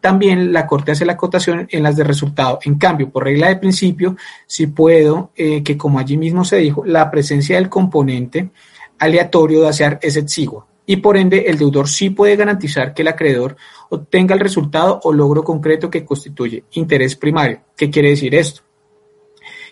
también 0.01 0.51
la 0.51 0.67
Corte 0.67 0.93
hace 0.93 1.05
la 1.05 1.13
acotación 1.13 1.69
en 1.71 1.83
las 1.83 1.95
de 1.97 2.05
resultado. 2.05 2.59
En 2.65 2.77
cambio, 2.77 3.11
por 3.11 3.25
regla 3.25 3.49
de 3.49 3.57
principio, 3.57 4.17
si 4.47 4.67
puedo, 4.67 5.31
eh, 5.37 5.63
que 5.63 5.77
como 5.77 5.99
allí 5.99 6.17
mismo 6.17 6.43
se 6.43 6.57
dijo, 6.57 6.85
la 6.87 7.11
presencia 7.11 7.57
del 7.57 7.69
componente 7.69 8.51
aleatorio 8.99 9.61
de 9.61 9.69
hacer 9.69 9.99
es 10.01 10.17
exigua 10.17 10.67
y 10.91 10.97
por 10.97 11.17
ende 11.17 11.45
el 11.47 11.57
deudor 11.57 11.89
sí 11.89 12.11
puede 12.11 12.35
garantizar 12.35 12.95
que 12.95 13.03
el 13.03 13.09
acreedor 13.09 13.57
obtenga 13.91 14.35
el 14.35 14.41
resultado 14.41 15.01
o 15.05 15.13
logro 15.13 15.45
concreto 15.45 15.89
que 15.89 16.05
constituye 16.05 16.65
interés 16.73 17.15
primario. 17.15 17.61
¿Qué 17.77 17.91
quiere 17.91 18.11
decir 18.11 18.35
esto? 18.35 18.63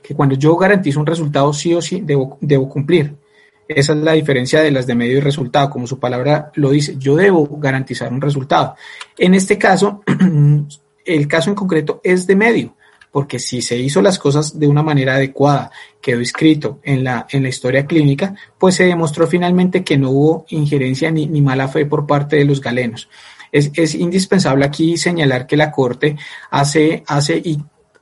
Que 0.08 0.14
cuando 0.14 0.36
yo 0.36 0.56
garantizo 0.56 1.00
un 1.00 1.04
resultado 1.04 1.52
sí 1.52 1.74
o 1.74 1.82
sí 1.82 2.00
debo, 2.02 2.38
debo 2.40 2.66
cumplir. 2.66 3.14
Esa 3.68 3.92
es 3.92 3.98
la 3.98 4.12
diferencia 4.12 4.62
de 4.62 4.70
las 4.70 4.86
de 4.86 4.94
medio 4.94 5.18
y 5.18 5.20
resultado, 5.20 5.68
como 5.68 5.86
su 5.86 5.98
palabra 5.98 6.50
lo 6.54 6.70
dice, 6.70 6.96
yo 6.96 7.14
debo 7.14 7.46
garantizar 7.58 8.10
un 8.10 8.22
resultado. 8.22 8.74
En 9.18 9.34
este 9.34 9.58
caso, 9.58 10.00
el 11.04 11.28
caso 11.28 11.50
en 11.50 11.56
concreto 11.56 12.00
es 12.02 12.26
de 12.26 12.36
medio, 12.36 12.74
porque 13.12 13.38
si 13.38 13.60
se 13.60 13.76
hizo 13.76 14.00
las 14.00 14.18
cosas 14.18 14.58
de 14.58 14.66
una 14.66 14.82
manera 14.82 15.16
adecuada, 15.16 15.70
quedó 16.00 16.20
escrito 16.20 16.80
en 16.84 17.04
la, 17.04 17.26
en 17.28 17.42
la 17.42 17.50
historia 17.50 17.84
clínica, 17.84 18.34
pues 18.56 18.76
se 18.76 18.86
demostró 18.86 19.26
finalmente 19.26 19.84
que 19.84 19.98
no 19.98 20.08
hubo 20.08 20.46
injerencia 20.48 21.10
ni, 21.10 21.26
ni 21.26 21.42
mala 21.42 21.68
fe 21.68 21.84
por 21.84 22.06
parte 22.06 22.36
de 22.36 22.46
los 22.46 22.62
galenos. 22.62 23.10
Es, 23.52 23.70
es, 23.74 23.94
indispensable 23.94 24.64
aquí 24.64 24.96
señalar 24.96 25.46
que 25.46 25.58
la 25.58 25.70
Corte 25.70 26.16
hace, 26.50 27.04
hace 27.06 27.36
y 27.36 27.58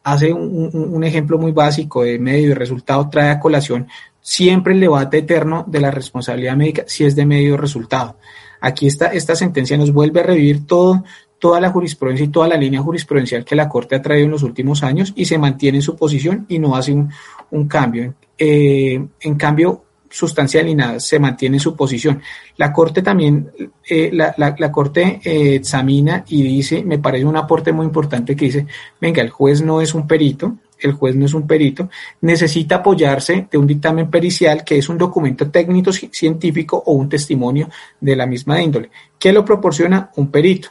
hace 0.07 0.33
un, 0.33 1.03
ejemplo 1.03 1.37
muy 1.37 1.51
básico 1.51 2.05
de 2.05 2.17
medio 2.17 2.51
y 2.51 2.55
resultado, 2.55 3.09
trae 3.11 3.29
a 3.29 3.41
colación 3.41 3.89
siempre 4.21 4.73
el 4.73 4.79
debate 4.79 5.19
eterno 5.19 5.65
de 5.67 5.81
la 5.81 5.91
responsabilidad 5.91 6.57
médica 6.57 6.85
si 6.87 7.05
es 7.05 7.17
de 7.17 7.27
medio 7.27 7.55
o 7.55 7.57
resultado. 7.57 8.17
Aquí 8.61 8.87
esta, 8.87 9.07
esta 9.07 9.35
sentencia 9.35 9.77
nos 9.77 9.93
vuelve 9.93 10.21
a 10.21 10.23
revivir 10.23 10.65
todo, 10.65 11.03
toda 11.41 11.61
la 11.61 11.71
jurisprudencia 11.71 12.25
y 12.25 12.29
toda 12.29 12.47
la 12.47 12.57
línea 12.57 12.81
jurisprudencial 12.83 13.45
que 13.45 13.57
la 13.57 13.69
Corte 13.69 13.97
ha 13.97 14.03
traído 14.03 14.27
en 14.27 14.31
los 14.31 14.45
últimos 14.45 14.85
años 14.85 15.13
y 15.17 15.25
se 15.25 15.39
mantiene 15.39 15.79
en 15.79 15.83
su 15.83 15.97
posición 15.97 16.47
y 16.49 16.61
no 16.61 16.77
hace 16.77 16.93
un, 16.93 17.67
cambio. 17.67 18.15
en 18.39 19.35
cambio, 19.37 19.86
sustancial 20.11 20.69
y 20.69 20.75
nada, 20.75 21.01
se 21.01 21.19
mantiene 21.19 21.57
en 21.57 21.61
su 21.61 21.75
posición. 21.77 22.21
La 22.57 22.73
Corte 22.73 23.03
también, 23.03 23.51
eh, 23.89 24.11
la, 24.13 24.35
la, 24.37 24.73
Corte 24.73 25.21
eh, 25.25 25.57
examina 25.57 26.25
y 26.29 26.43
dice, 26.43 26.83
me 26.85 26.99
parece 26.99 27.25
un 27.25 27.37
aporte 27.37 27.73
muy 27.73 27.87
importante 27.87 28.35
que 28.37 28.47
dice, 28.47 28.67
venga, 29.01 29.23
el 29.23 29.31
juez 29.31 29.63
no 29.63 29.81
es 29.81 29.95
un 29.95 30.07
perito, 30.07 30.57
el 30.79 30.93
juez 30.93 31.17
no 31.17 31.25
es 31.25 31.35
un 31.35 31.47
perito, 31.47 31.89
necesita 32.21 32.77
apoyarse 32.77 33.49
de 33.51 33.59
un 33.59 33.67
dictamen 33.67 34.11
pericial 34.11 34.65
que 34.65 34.79
es 34.79 34.89
un 34.89 34.99
documento 34.99 35.51
técnico 35.51 35.93
científico 35.93 36.83
o 36.85 36.93
un 36.93 37.09
testimonio 37.09 37.69
de 38.01 38.17
la 38.17 38.27
misma 38.27 38.61
índole. 38.61 38.91
¿Qué 39.19 39.33
lo 39.33 39.45
proporciona? 39.45 40.11
Un 40.17 40.31
perito. 40.31 40.71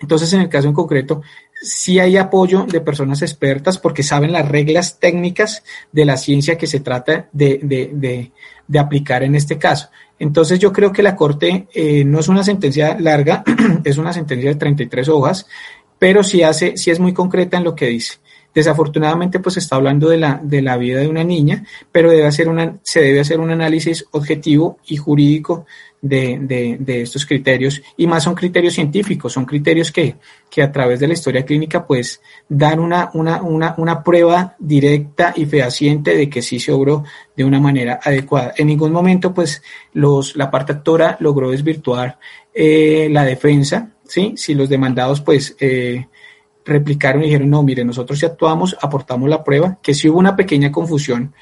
Entonces, 0.00 0.32
en 0.34 0.42
el 0.42 0.48
caso 0.48 0.68
en 0.68 0.74
concreto, 0.74 1.22
sí 1.60 1.98
hay 1.98 2.16
apoyo 2.16 2.66
de 2.66 2.80
personas 2.80 3.22
expertas 3.22 3.78
porque 3.78 4.02
saben 4.02 4.32
las 4.32 4.48
reglas 4.48 4.98
técnicas 4.98 5.62
de 5.92 6.04
la 6.04 6.16
ciencia 6.16 6.58
que 6.58 6.66
se 6.66 6.80
trata 6.80 7.28
de, 7.32 7.60
de, 7.62 8.30
de, 8.66 8.78
aplicar 8.78 9.22
en 9.22 9.34
este 9.34 9.58
caso. 9.58 9.88
Entonces 10.18 10.58
yo 10.58 10.72
creo 10.72 10.92
que 10.92 11.02
la 11.02 11.16
Corte 11.16 11.66
eh, 11.72 12.04
no 12.04 12.20
es 12.20 12.28
una 12.28 12.42
sentencia 12.42 12.96
larga, 12.98 13.42
es 13.84 13.98
una 13.98 14.12
sentencia 14.12 14.50
de 14.50 14.56
33 14.56 15.08
hojas, 15.08 15.46
pero 15.98 16.22
sí, 16.22 16.42
hace, 16.42 16.76
sí 16.76 16.90
es 16.90 17.00
muy 17.00 17.12
concreta 17.12 17.56
en 17.56 17.64
lo 17.64 17.74
que 17.74 17.86
dice. 17.86 18.18
Desafortunadamente, 18.54 19.38
pues 19.38 19.58
está 19.58 19.76
hablando 19.76 20.08
de 20.08 20.16
la, 20.16 20.40
de 20.42 20.62
la 20.62 20.78
vida 20.78 21.00
de 21.00 21.08
una 21.08 21.24
niña, 21.24 21.64
pero 21.92 22.10
debe 22.10 22.26
hacer 22.26 22.48
se 22.82 23.00
debe 23.00 23.20
hacer 23.20 23.38
un 23.38 23.50
análisis 23.50 24.06
objetivo 24.12 24.78
y 24.86 24.96
jurídico 24.96 25.66
de, 26.08 26.76
de, 26.78 27.02
estos 27.02 27.26
criterios 27.26 27.82
y 27.96 28.06
más 28.06 28.24
son 28.24 28.34
criterios 28.34 28.74
científicos, 28.74 29.32
son 29.32 29.44
criterios 29.44 29.90
que, 29.90 30.16
que 30.50 30.62
a 30.62 30.70
través 30.70 31.00
de 31.00 31.08
la 31.08 31.14
historia 31.14 31.44
clínica 31.44 31.86
pues 31.86 32.20
dan 32.48 32.78
una, 32.80 33.10
una, 33.14 33.42
una, 33.42 33.74
una, 33.78 34.02
prueba 34.02 34.54
directa 34.58 35.32
y 35.36 35.46
fehaciente 35.46 36.16
de 36.16 36.28
que 36.28 36.42
sí 36.42 36.58
se 36.58 36.72
obró 36.72 37.04
de 37.36 37.44
una 37.44 37.60
manera 37.60 38.00
adecuada. 38.02 38.54
En 38.56 38.68
ningún 38.68 38.92
momento 38.92 39.34
pues 39.34 39.62
los, 39.92 40.36
la 40.36 40.50
parte 40.50 40.72
actora 40.72 41.16
logró 41.20 41.50
desvirtuar 41.50 42.18
eh, 42.54 43.08
la 43.10 43.24
defensa, 43.24 43.90
¿sí? 44.04 44.34
Si 44.36 44.54
los 44.54 44.68
demandados 44.68 45.20
pues... 45.20 45.56
Eh, 45.60 46.06
replicaron 46.68 47.22
y 47.22 47.26
dijeron, 47.26 47.48
no, 47.48 47.62
mire, 47.62 47.84
nosotros 47.84 48.18
si 48.18 48.26
actuamos, 48.26 48.76
aportamos 48.80 49.28
la 49.28 49.44
prueba, 49.44 49.78
que 49.80 49.94
si 49.94 50.08
hubo 50.08 50.18
una 50.18 50.34
pequeña 50.34 50.72
confusión 50.72 51.32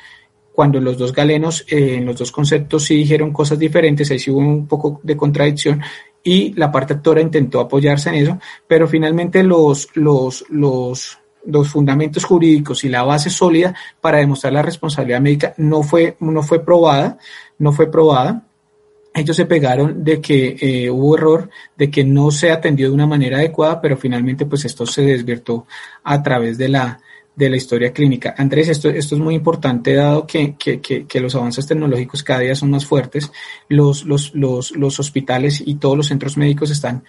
cuando 0.55 0.81
los 0.81 0.97
dos 0.97 1.13
galenos 1.13 1.67
eh, 1.69 1.97
en 1.97 2.07
los 2.07 2.17
dos 2.17 2.31
conceptos 2.31 2.85
sí 2.85 2.95
dijeron 2.95 3.33
cosas 3.33 3.59
diferentes, 3.59 4.09
ahí 4.11 4.21
sí 4.21 4.31
hubo 4.31 4.39
un 4.39 4.69
poco 4.69 5.01
de 5.03 5.17
contradicción 5.17 5.83
y 6.23 6.53
la 6.55 6.71
parte 6.71 6.95
actora 6.95 7.21
intentó 7.21 7.59
apoyarse 7.59 8.11
en 8.11 8.15
eso, 8.15 8.39
pero 8.69 8.87
finalmente 8.87 9.43
los, 9.43 9.89
los, 9.95 10.45
los, 10.49 11.19
los 11.45 11.69
fundamentos 11.69 12.25
jurídicos 12.25 12.85
y 12.85 12.89
la 12.89 13.03
base 13.03 13.31
sólida 13.31 13.75
para 14.01 14.19
demostrar 14.19 14.53
la 14.53 14.63
responsabilidad 14.63 15.21
médica 15.21 15.55
no 15.57 15.83
fue, 15.83 16.17
no 16.21 16.41
fue 16.45 16.65
probada, 16.65 17.19
no 17.59 17.73
fue 17.73 17.91
probada. 17.91 18.47
Ellos 19.13 19.37
se 19.37 19.47
pegaron 19.47 20.05
de 20.05 20.21
que 20.21 20.57
eh, 20.61 20.89
hubo 20.89 21.17
error, 21.17 21.51
de 21.77 21.91
que 21.91 22.05
no 22.05 22.31
se 22.31 22.53
atendió 22.53 22.89
de 22.89 22.95
una 22.95 23.09
manera 23.09 23.39
adecuada, 23.39 23.81
pero 23.81 23.97
finalmente 23.97 24.47
pues 24.47 24.65
esto 24.65 24.87
se 24.87 25.03
desvirtó 25.03 25.67
a 26.05 26.23
través 26.23 26.59
de 26.59 26.69
la, 26.69 27.01
de 27.37 27.51
la 27.51 27.57
historia 27.57 27.93
clínica. 27.93 28.35
Andrés, 28.37 28.69
esto, 28.69 28.89
esto 28.89 29.17
es 29.17 29.21
muy 29.21 29.35
importante 29.35 29.95
dado 29.95 30.27
que, 30.27 30.55
que, 30.55 30.81
que, 30.81 31.21
los 31.21 31.35
avances 31.35 31.67
tecnológicos 31.67 32.23
cada 32.23 32.41
día 32.41 32.55
son 32.55 32.71
más 32.71 32.87
fuertes. 32.87 33.33
Los, 33.69 34.05
los, 34.05 34.35
los, 34.35 34.71
los 34.73 35.01
hospitales 35.01 35.63
y 35.65 35.77
todos 35.77 35.97
los 35.97 36.07
centros 36.07 36.37
médicos 36.37 36.71
están 36.71 37.03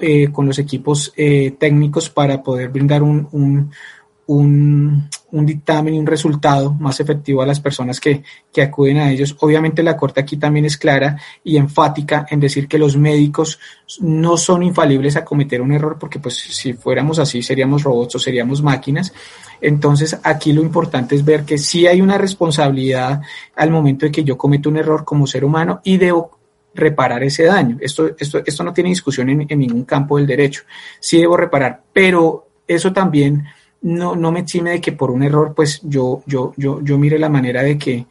eh, 0.00 0.28
con 0.32 0.46
los 0.46 0.58
equipos 0.58 1.12
eh, 1.16 1.52
técnicos 1.58 2.08
para 2.08 2.42
poder 2.42 2.70
brindar 2.70 3.02
un, 3.02 3.28
un, 3.32 3.70
un, 4.28 5.08
un, 5.32 5.46
dictamen 5.46 5.94
y 5.94 5.98
un 5.98 6.06
resultado 6.06 6.72
más 6.74 7.00
efectivo 7.00 7.42
a 7.42 7.46
las 7.46 7.60
personas 7.60 8.00
que, 8.00 8.22
que, 8.52 8.62
acuden 8.62 8.98
a 8.98 9.10
ellos. 9.10 9.36
Obviamente 9.40 9.82
la 9.82 9.96
Corte 9.96 10.20
aquí 10.20 10.36
también 10.36 10.66
es 10.66 10.76
clara 10.76 11.18
y 11.44 11.56
enfática 11.56 12.26
en 12.30 12.40
decir 12.40 12.68
que 12.68 12.78
los 12.78 12.96
médicos 12.96 13.58
no 14.00 14.36
son 14.36 14.62
infalibles 14.62 15.16
a 15.16 15.24
cometer 15.24 15.62
un 15.62 15.72
error, 15.72 15.96
porque 15.98 16.20
pues 16.20 16.36
si 16.36 16.74
fuéramos 16.74 17.18
así 17.18 17.42
seríamos 17.42 17.82
robots 17.82 18.16
o 18.16 18.18
seríamos 18.18 18.62
máquinas. 18.62 19.12
Entonces 19.60 20.18
aquí 20.22 20.52
lo 20.52 20.62
importante 20.62 21.14
es 21.14 21.24
ver 21.24 21.44
que 21.44 21.58
sí 21.58 21.86
hay 21.86 22.00
una 22.00 22.18
responsabilidad 22.18 23.20
al 23.56 23.70
momento 23.70 24.06
de 24.06 24.12
que 24.12 24.24
yo 24.24 24.36
cometo 24.36 24.68
un 24.68 24.76
error 24.76 25.04
como 25.04 25.26
ser 25.26 25.44
humano 25.44 25.80
y 25.84 25.96
debo 25.96 26.38
reparar 26.74 27.22
ese 27.24 27.44
daño. 27.44 27.76
Esto, 27.80 28.10
esto, 28.18 28.40
esto 28.44 28.64
no 28.64 28.72
tiene 28.72 28.90
discusión 28.90 29.28
en, 29.30 29.46
en 29.48 29.58
ningún 29.58 29.84
campo 29.84 30.16
del 30.16 30.26
derecho. 30.26 30.62
Sí 31.00 31.18
debo 31.18 31.36
reparar, 31.36 31.82
pero 31.92 32.46
eso 32.66 32.92
también 32.92 33.44
no, 33.82 34.16
no 34.16 34.32
me 34.32 34.40
exime 34.40 34.70
de 34.70 34.80
que 34.80 34.92
por 34.92 35.10
un 35.10 35.22
error, 35.22 35.54
pues 35.54 35.80
yo, 35.82 36.22
yo, 36.26 36.52
yo, 36.56 36.80
yo 36.82 36.98
mire 36.98 37.18
la 37.18 37.28
manera 37.28 37.62
de 37.62 37.78
que, 37.78 38.06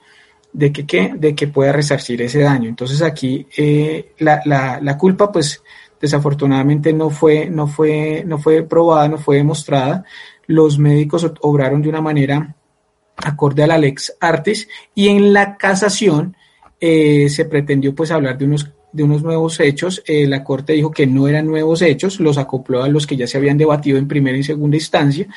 de 0.54 0.72
que, 0.72 0.86
¿qué? 0.86 1.14
de 1.16 1.36
que 1.36 1.48
pueda 1.48 1.72
resarcir 1.72 2.22
ese 2.22 2.40
daño. 2.40 2.70
Entonces 2.70 3.02
aquí 3.02 3.48
eh, 3.58 4.14
la, 4.20 4.42
la, 4.46 4.80
la, 4.82 4.98
culpa, 4.98 5.32
pues 5.32 5.62
desafortunadamente 6.00 6.94
no 6.94 7.10
fue, 7.10 7.50
no 7.50 7.68
fue, 7.68 8.24
no 8.26 8.38
fue 8.38 8.64
probada, 8.64 9.08
no 9.08 9.18
fue 9.18 9.38
demostrada. 9.38 10.04
Los 10.48 10.80
médicos 10.80 11.30
obraron 11.42 11.82
de 11.82 11.90
una 11.90 12.02
manera 12.02 12.56
acorde 13.18 13.64
a 13.64 13.68
la 13.68 13.78
lex 13.78 14.16
artis 14.20 14.68
y 14.96 15.10
en 15.10 15.34
la 15.34 15.58
casación 15.58 16.36
eh, 16.80 17.30
se 17.30 17.46
pretendió 17.46 17.94
pues 17.96 18.12
hablar 18.12 18.38
de 18.38 18.46
unos 18.46 18.72
de 18.92 19.04
unos 19.04 19.24
nuevos 19.24 19.60
hechos. 19.60 20.02
Eh, 20.08 20.28
la 20.28 20.44
Corte 20.44 20.74
dijo 20.74 20.92
que 20.92 21.08
no 21.08 21.28
eran 21.28 21.46
nuevos 21.46 21.82
hechos, 21.82 22.20
los 22.20 22.38
acopló 22.38 22.84
a 22.84 22.90
los 22.90 23.06
que 23.06 23.16
ya 23.16 23.28
se 23.28 23.38
habían 23.38 23.58
debatido 23.58 23.98
en 23.98 24.08
primera 24.08 24.38
y 24.38 24.44
segunda 24.44 24.78
instancia. 24.78 25.28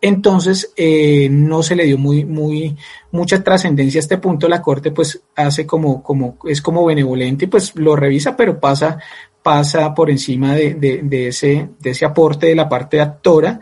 Entonces, 0.00 0.72
eh, 0.76 1.28
no 1.30 1.62
se 1.62 1.74
le 1.74 1.84
dio 1.84 1.96
muy, 1.96 2.24
muy, 2.24 2.76
mucha 3.12 3.42
trascendencia 3.42 3.98
a 3.98 4.02
este 4.02 4.18
punto. 4.18 4.48
La 4.48 4.60
Corte, 4.60 4.90
pues, 4.90 5.22
hace 5.34 5.66
como, 5.66 6.02
como, 6.02 6.36
es 6.44 6.60
como 6.60 6.84
benevolente 6.84 7.46
y 7.46 7.48
pues 7.48 7.74
lo 7.76 7.96
revisa, 7.96 8.36
pero 8.36 8.60
pasa, 8.60 8.98
pasa 9.42 9.94
por 9.94 10.10
encima 10.10 10.54
de, 10.54 10.74
de, 10.74 11.00
de 11.02 11.28
ese, 11.28 11.70
de 11.78 11.90
ese 11.90 12.04
aporte 12.04 12.48
de 12.48 12.54
la 12.54 12.68
parte 12.68 13.00
actora 13.00 13.60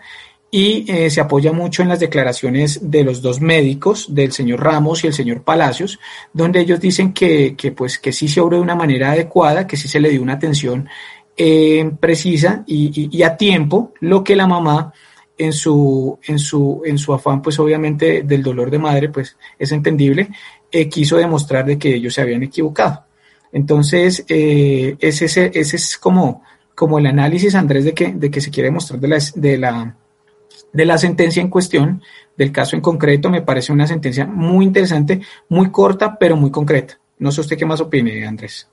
y 0.56 0.84
eh, 0.86 1.10
se 1.10 1.20
apoya 1.20 1.50
mucho 1.52 1.82
en 1.82 1.88
las 1.88 1.98
declaraciones 1.98 2.88
de 2.88 3.02
los 3.02 3.20
dos 3.20 3.40
médicos, 3.40 4.14
del 4.14 4.30
señor 4.30 4.62
Ramos 4.62 5.02
y 5.02 5.08
el 5.08 5.12
señor 5.12 5.42
Palacios, 5.42 5.98
donde 6.32 6.60
ellos 6.60 6.78
dicen 6.78 7.12
que, 7.12 7.56
que 7.56 7.72
pues, 7.72 7.98
que 7.98 8.12
sí 8.12 8.28
se 8.28 8.40
obró 8.40 8.58
de 8.58 8.62
una 8.62 8.76
manera 8.76 9.10
adecuada, 9.10 9.66
que 9.66 9.76
sí 9.76 9.88
se 9.88 9.98
le 9.98 10.10
dio 10.10 10.22
una 10.22 10.34
atención 10.34 10.88
eh, 11.36 11.90
precisa 11.98 12.62
y, 12.68 13.20
a 13.24 13.36
tiempo, 13.36 13.94
lo 13.98 14.22
que 14.22 14.36
la 14.36 14.46
mamá 14.46 14.92
en 15.36 15.52
su, 15.52 16.20
en 16.22 16.38
su, 16.38 16.82
en 16.84 16.98
su 16.98 17.12
afán, 17.12 17.42
pues 17.42 17.58
obviamente 17.58 18.22
del 18.22 18.44
dolor 18.44 18.70
de 18.70 18.78
madre, 18.78 19.08
pues 19.08 19.36
es 19.58 19.72
entendible, 19.72 20.28
eh, 20.70 20.88
quiso 20.88 21.16
demostrar 21.16 21.66
de 21.66 21.78
que 21.78 21.96
ellos 21.96 22.14
se 22.14 22.20
habían 22.20 22.44
equivocado. 22.44 23.06
Entonces, 23.50 24.24
ese, 24.28 25.50
ese 25.52 25.76
es 25.76 25.98
como, 25.98 26.44
como 26.76 27.00
el 27.00 27.06
análisis, 27.06 27.56
Andrés, 27.56 27.84
de 27.84 27.92
que, 27.92 28.12
de 28.12 28.30
que 28.30 28.40
se 28.40 28.52
quiere 28.52 28.70
mostrar 28.70 29.00
de 29.00 29.08
la, 29.08 29.18
de 29.34 29.58
la 29.58 29.96
de 30.72 30.84
la 30.84 30.98
sentencia 30.98 31.40
en 31.40 31.50
cuestión, 31.50 32.02
del 32.36 32.52
caso 32.52 32.76
en 32.76 32.82
concreto, 32.82 33.30
me 33.30 33.42
parece 33.42 33.72
una 33.72 33.86
sentencia 33.86 34.26
muy 34.26 34.64
interesante, 34.64 35.20
muy 35.48 35.70
corta, 35.70 36.18
pero 36.18 36.36
muy 36.36 36.50
concreta. 36.50 36.98
No 37.18 37.30
sé 37.30 37.40
usted 37.40 37.56
qué 37.56 37.66
más 37.66 37.80
opine, 37.80 38.26
Andrés. 38.26 38.68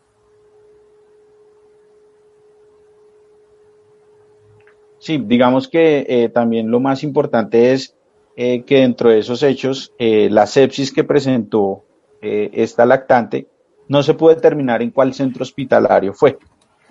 Sí, 5.01 5.19
digamos 5.25 5.67
que 5.67 6.05
eh, 6.07 6.29
también 6.29 6.69
lo 6.69 6.79
más 6.79 7.03
importante 7.03 7.73
es 7.73 7.95
eh, 8.35 8.61
que 8.61 8.81
dentro 8.81 9.09
de 9.09 9.17
esos 9.17 9.41
hechos, 9.41 9.93
eh, 9.97 10.29
la 10.29 10.45
sepsis 10.45 10.91
que 10.91 11.03
presentó 11.03 11.83
esta 12.23 12.85
lactante 12.85 13.47
no 13.87 14.03
se 14.03 14.13
puede 14.13 14.35
determinar 14.35 14.83
en 14.83 14.91
cuál 14.91 15.15
centro 15.15 15.41
hospitalario 15.41 16.13
fue. 16.13 16.37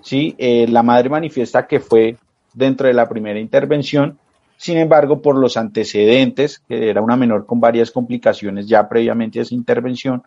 ¿sí? 0.02 0.34
la 0.38 0.82
madre 0.82 1.08
manifiesta 1.08 1.68
que 1.68 1.78
fue 1.78 2.16
dentro 2.52 2.88
de 2.88 2.94
la 2.94 3.08
primera 3.08 3.38
intervención, 3.38 4.18
sin 4.60 4.76
embargo, 4.76 5.22
por 5.22 5.38
los 5.38 5.56
antecedentes, 5.56 6.62
que 6.68 6.90
era 6.90 7.00
una 7.00 7.16
menor 7.16 7.46
con 7.46 7.60
varias 7.60 7.90
complicaciones 7.90 8.66
ya 8.66 8.86
previamente 8.90 9.38
a 9.38 9.42
esa 9.42 9.54
intervención, 9.54 10.22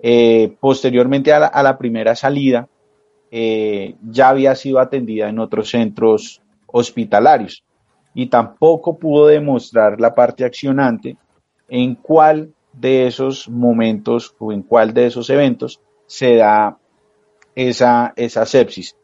eh, 0.00 0.56
posteriormente 0.58 1.30
a 1.34 1.62
la, 1.62 1.76
primera 1.76 2.16
salida, 2.16 2.68
eh, 3.30 3.94
ya 4.00 4.30
había 4.30 4.54
sido 4.54 4.78
atendida 4.78 5.28
en 5.28 5.38
otros 5.40 5.68
centros 5.68 6.40
hospitalarios 6.68 7.64
y 8.14 8.28
tampoco 8.28 8.96
pudo 8.96 9.26
demostrar 9.26 10.00
la 10.00 10.14
parte 10.14 10.46
accionante 10.46 11.18
en 11.68 11.96
cuál 11.96 12.54
de 12.72 13.06
esos 13.06 13.46
momentos 13.46 14.34
o 14.38 14.52
en 14.52 14.62
cuál 14.62 14.94
de 14.94 15.04
esos 15.04 15.28
eventos 15.28 15.82
se 16.06 16.36
da 16.36 16.78
esa, 17.54 18.14
esa 18.16 18.46
sepsis. 18.46 18.96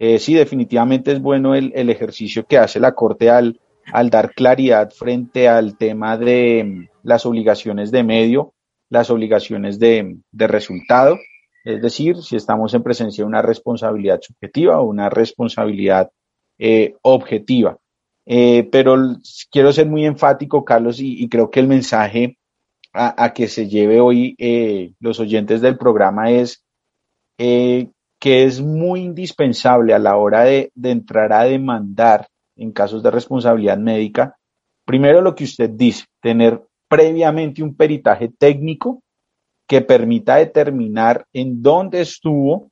Eh, 0.00 0.18
sí, 0.18 0.34
definitivamente 0.34 1.12
es 1.12 1.22
bueno 1.22 1.54
el, 1.54 1.70
el, 1.76 1.90
ejercicio 1.90 2.44
que 2.44 2.58
hace 2.58 2.80
la 2.80 2.92
Corte 2.92 3.30
al, 3.30 3.60
al 3.92 4.10
dar 4.10 4.34
claridad 4.34 4.90
frente 4.90 5.48
al 5.48 5.76
tema 5.76 6.16
de 6.16 6.64
mm, 6.64 6.88
las 7.02 7.26
obligaciones 7.26 7.90
de 7.90 8.02
medio, 8.02 8.54
las 8.88 9.10
obligaciones 9.10 9.78
de, 9.78 10.18
resultado, 10.32 11.18
es 11.64 11.82
decir, 11.82 12.16
si 12.22 12.36
estamos 12.36 12.74
en 12.74 12.82
presencia 12.82 13.22
de 13.22 13.28
una 13.28 13.42
responsabilidad 13.42 14.20
subjetiva 14.22 14.80
o 14.80 14.84
una 14.84 15.08
responsabilidad 15.08 16.10
eh, 16.58 16.94
objetiva. 17.02 17.78
Eh, 18.24 18.68
pero 18.70 18.96
quiero 19.50 19.72
ser 19.72 19.86
muy 19.86 20.04
enfático, 20.04 20.64
Carlos, 20.64 21.00
y, 21.00 21.28
creo 21.28 21.50
que 21.50 21.60
el 21.60 21.68
mensaje 21.68 22.38
a, 22.92 23.32
que 23.34 23.46
se 23.46 23.68
lleve 23.68 24.00
hoy 24.00 24.34
eh, 24.38 24.92
los 25.00 25.20
oyentes 25.20 25.60
del 25.60 25.76
programa 25.76 26.30
es 26.30 26.62
que 27.38 28.44
es 28.44 28.62
muy 28.62 29.02
indispensable 29.02 29.92
a 29.92 29.98
la 29.98 30.16
hora 30.16 30.44
de 30.44 30.70
entrar 30.74 31.32
a 31.32 31.44
demandar 31.44 32.26
en 32.56 32.72
casos 32.72 33.02
de 33.02 33.10
responsabilidad 33.10 33.78
médica, 33.78 34.36
primero 34.84 35.20
lo 35.20 35.34
que 35.34 35.44
usted 35.44 35.70
dice, 35.70 36.04
tener 36.20 36.62
previamente 36.88 37.62
un 37.62 37.74
peritaje 37.74 38.28
técnico 38.28 39.02
que 39.66 39.80
permita 39.80 40.36
determinar 40.36 41.26
en 41.32 41.60
dónde 41.62 42.00
estuvo 42.00 42.70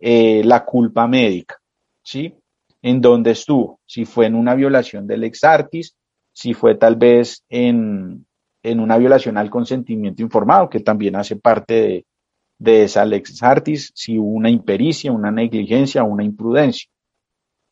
eh, 0.00 0.42
la 0.44 0.64
culpa 0.64 1.06
médica, 1.06 1.56
¿sí? 2.02 2.34
En 2.82 3.00
dónde 3.00 3.30
estuvo, 3.30 3.80
si 3.86 4.04
fue 4.04 4.26
en 4.26 4.34
una 4.34 4.54
violación 4.54 5.06
del 5.06 5.24
ex 5.24 5.44
artis, 5.44 5.96
si 6.32 6.52
fue 6.52 6.74
tal 6.74 6.96
vez 6.96 7.44
en, 7.48 8.26
en 8.62 8.80
una 8.80 8.98
violación 8.98 9.38
al 9.38 9.48
consentimiento 9.48 10.22
informado, 10.22 10.68
que 10.68 10.80
también 10.80 11.16
hace 11.16 11.36
parte 11.36 11.74
de, 11.74 12.06
de 12.58 12.84
esa 12.84 13.04
lex 13.04 13.42
artis, 13.42 13.90
si 13.94 14.18
hubo 14.18 14.30
una 14.30 14.50
impericia, 14.50 15.12
una 15.12 15.30
negligencia, 15.30 16.02
una 16.04 16.24
imprudencia. 16.24 16.88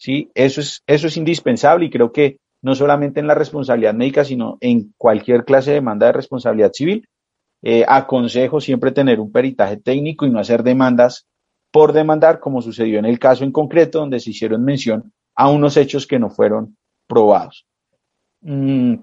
¿Sí? 0.05 0.31
Eso 0.35 0.61
es, 0.61 0.83
eso 0.87 1.07
es 1.07 1.17
indispensable 1.17 1.87
y 1.87 1.91
creo 1.91 2.13
que 2.13 2.37
no 2.61 2.75
solamente 2.75 3.21
en 3.21 3.27
la 3.27 3.35
responsabilidad 3.35 3.95
médica, 3.95 4.23
sino 4.23 4.59
en 4.61 4.93
cualquier 4.99 5.47
clase 5.47 5.71
de 5.71 5.77
demanda 5.77 6.07
de 6.07 6.13
responsabilidad 6.13 6.73
civil, 6.75 7.09
eh, 7.63 7.87
aconsejo 7.89 8.61
siempre 8.61 8.93
tener 8.93 9.19
un 9.19 9.33
peritaje 9.33 9.79
técnico 9.79 10.27
y 10.27 10.31
no 10.31 10.39
hacer 10.39 10.63
demandas 10.63 11.27
por 11.73 11.95
demandar, 11.95 12.39
como 12.39 12.61
sucedió 12.61 12.99
en 12.99 13.07
el 13.07 13.19
caso 13.19 13.45
en 13.45 13.53
concreto, 13.53 14.01
donde 14.01 14.21
se 14.21 14.31
hicieron 14.31 14.63
mención 14.63 15.11
a 15.35 15.49
unos 15.49 15.79
hechos 15.79 16.07
que 16.07 16.19
no 16.19 16.29
fueron 16.29 16.77
probados. 17.09 17.67
Mm, 18.43 18.97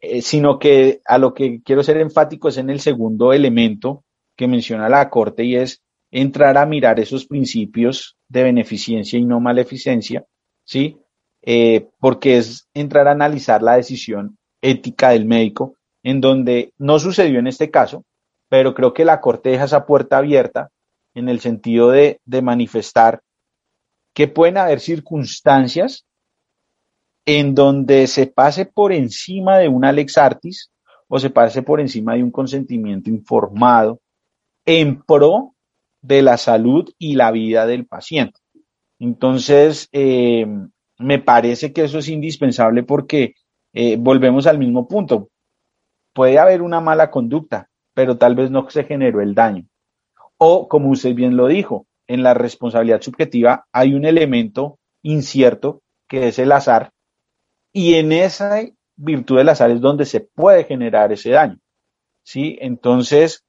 eh, 0.00 0.22
sino 0.22 0.60
que 0.60 1.00
a 1.04 1.18
lo 1.18 1.34
que 1.34 1.62
quiero 1.64 1.82
ser 1.82 1.96
enfático 1.96 2.48
es 2.48 2.58
en 2.58 2.70
el 2.70 2.78
segundo 2.78 3.32
elemento 3.32 4.04
que 4.36 4.46
menciona 4.46 4.88
la 4.88 5.10
Corte 5.10 5.42
y 5.44 5.56
es 5.56 5.82
entrar 6.12 6.58
a 6.58 6.66
mirar 6.66 7.00
esos 7.00 7.26
principios 7.26 8.16
de 8.32 8.42
beneficencia 8.44 9.18
y 9.18 9.26
no 9.26 9.40
maleficencia, 9.40 10.24
¿sí? 10.64 10.98
Eh, 11.42 11.90
porque 12.00 12.38
es 12.38 12.66
entrar 12.72 13.06
a 13.06 13.12
analizar 13.12 13.62
la 13.62 13.76
decisión 13.76 14.38
ética 14.62 15.10
del 15.10 15.26
médico, 15.26 15.76
en 16.02 16.20
donde 16.22 16.72
no 16.78 16.98
sucedió 16.98 17.38
en 17.40 17.46
este 17.46 17.70
caso, 17.70 18.04
pero 18.48 18.74
creo 18.74 18.94
que 18.94 19.04
la 19.04 19.20
Corte 19.20 19.50
deja 19.50 19.64
esa 19.64 19.84
puerta 19.84 20.16
abierta 20.16 20.70
en 21.14 21.28
el 21.28 21.40
sentido 21.40 21.90
de, 21.90 22.20
manifestar 22.42 23.20
que 24.14 24.28
pueden 24.28 24.56
haber 24.56 24.80
circunstancias 24.80 26.06
en 27.26 27.54
donde 27.54 28.06
se 28.06 28.26
pase 28.26 28.64
por 28.64 28.92
encima 28.92 29.58
de 29.58 29.68
una 29.68 29.92
lex 29.92 30.16
artis 30.16 30.70
o 31.06 31.18
se 31.18 31.28
pase 31.28 31.62
por 31.62 31.80
encima 31.80 32.14
de 32.14 32.22
un 32.22 32.30
consentimiento 32.30 33.10
informado 33.10 34.00
en 34.64 35.02
pro 35.02 35.54
de 36.02 36.22
la 36.22 36.36
salud 36.36 36.90
y 36.98 37.14
la 37.14 37.30
vida 37.30 37.66
del 37.66 37.86
paciente. 37.86 38.40
Entonces, 38.98 39.88
eh, 39.92 40.46
me 40.98 41.18
parece 41.18 41.72
que 41.72 41.84
eso 41.84 41.98
es 41.98 42.08
indispensable 42.08 42.82
porque 42.82 43.34
eh, 43.72 43.96
volvemos 43.98 44.46
al 44.46 44.58
mismo 44.58 44.86
punto. 44.86 45.30
Puede 46.12 46.38
haber 46.38 46.62
una 46.62 46.80
mala 46.80 47.10
conducta, 47.10 47.70
pero 47.94 48.18
tal 48.18 48.34
vez 48.34 48.50
no 48.50 48.68
se 48.68 48.84
generó 48.84 49.20
el 49.20 49.34
daño. 49.34 49.64
O, 50.36 50.68
como 50.68 50.90
usted 50.90 51.14
bien 51.14 51.36
lo 51.36 51.46
dijo, 51.46 51.86
en 52.06 52.22
la 52.22 52.34
responsabilidad 52.34 53.00
subjetiva 53.00 53.66
hay 53.72 53.94
un 53.94 54.04
elemento 54.04 54.78
incierto 55.02 55.82
que 56.08 56.28
es 56.28 56.38
el 56.38 56.52
azar, 56.52 56.90
y 57.72 57.94
en 57.94 58.12
esa 58.12 58.60
virtud 58.96 59.38
del 59.38 59.48
azar 59.48 59.70
es 59.70 59.80
donde 59.80 60.04
se 60.04 60.20
puede 60.20 60.64
generar 60.64 61.12
ese 61.12 61.30
daño. 61.30 61.58
¿sí? 62.22 62.58
Entonces, 62.60 63.44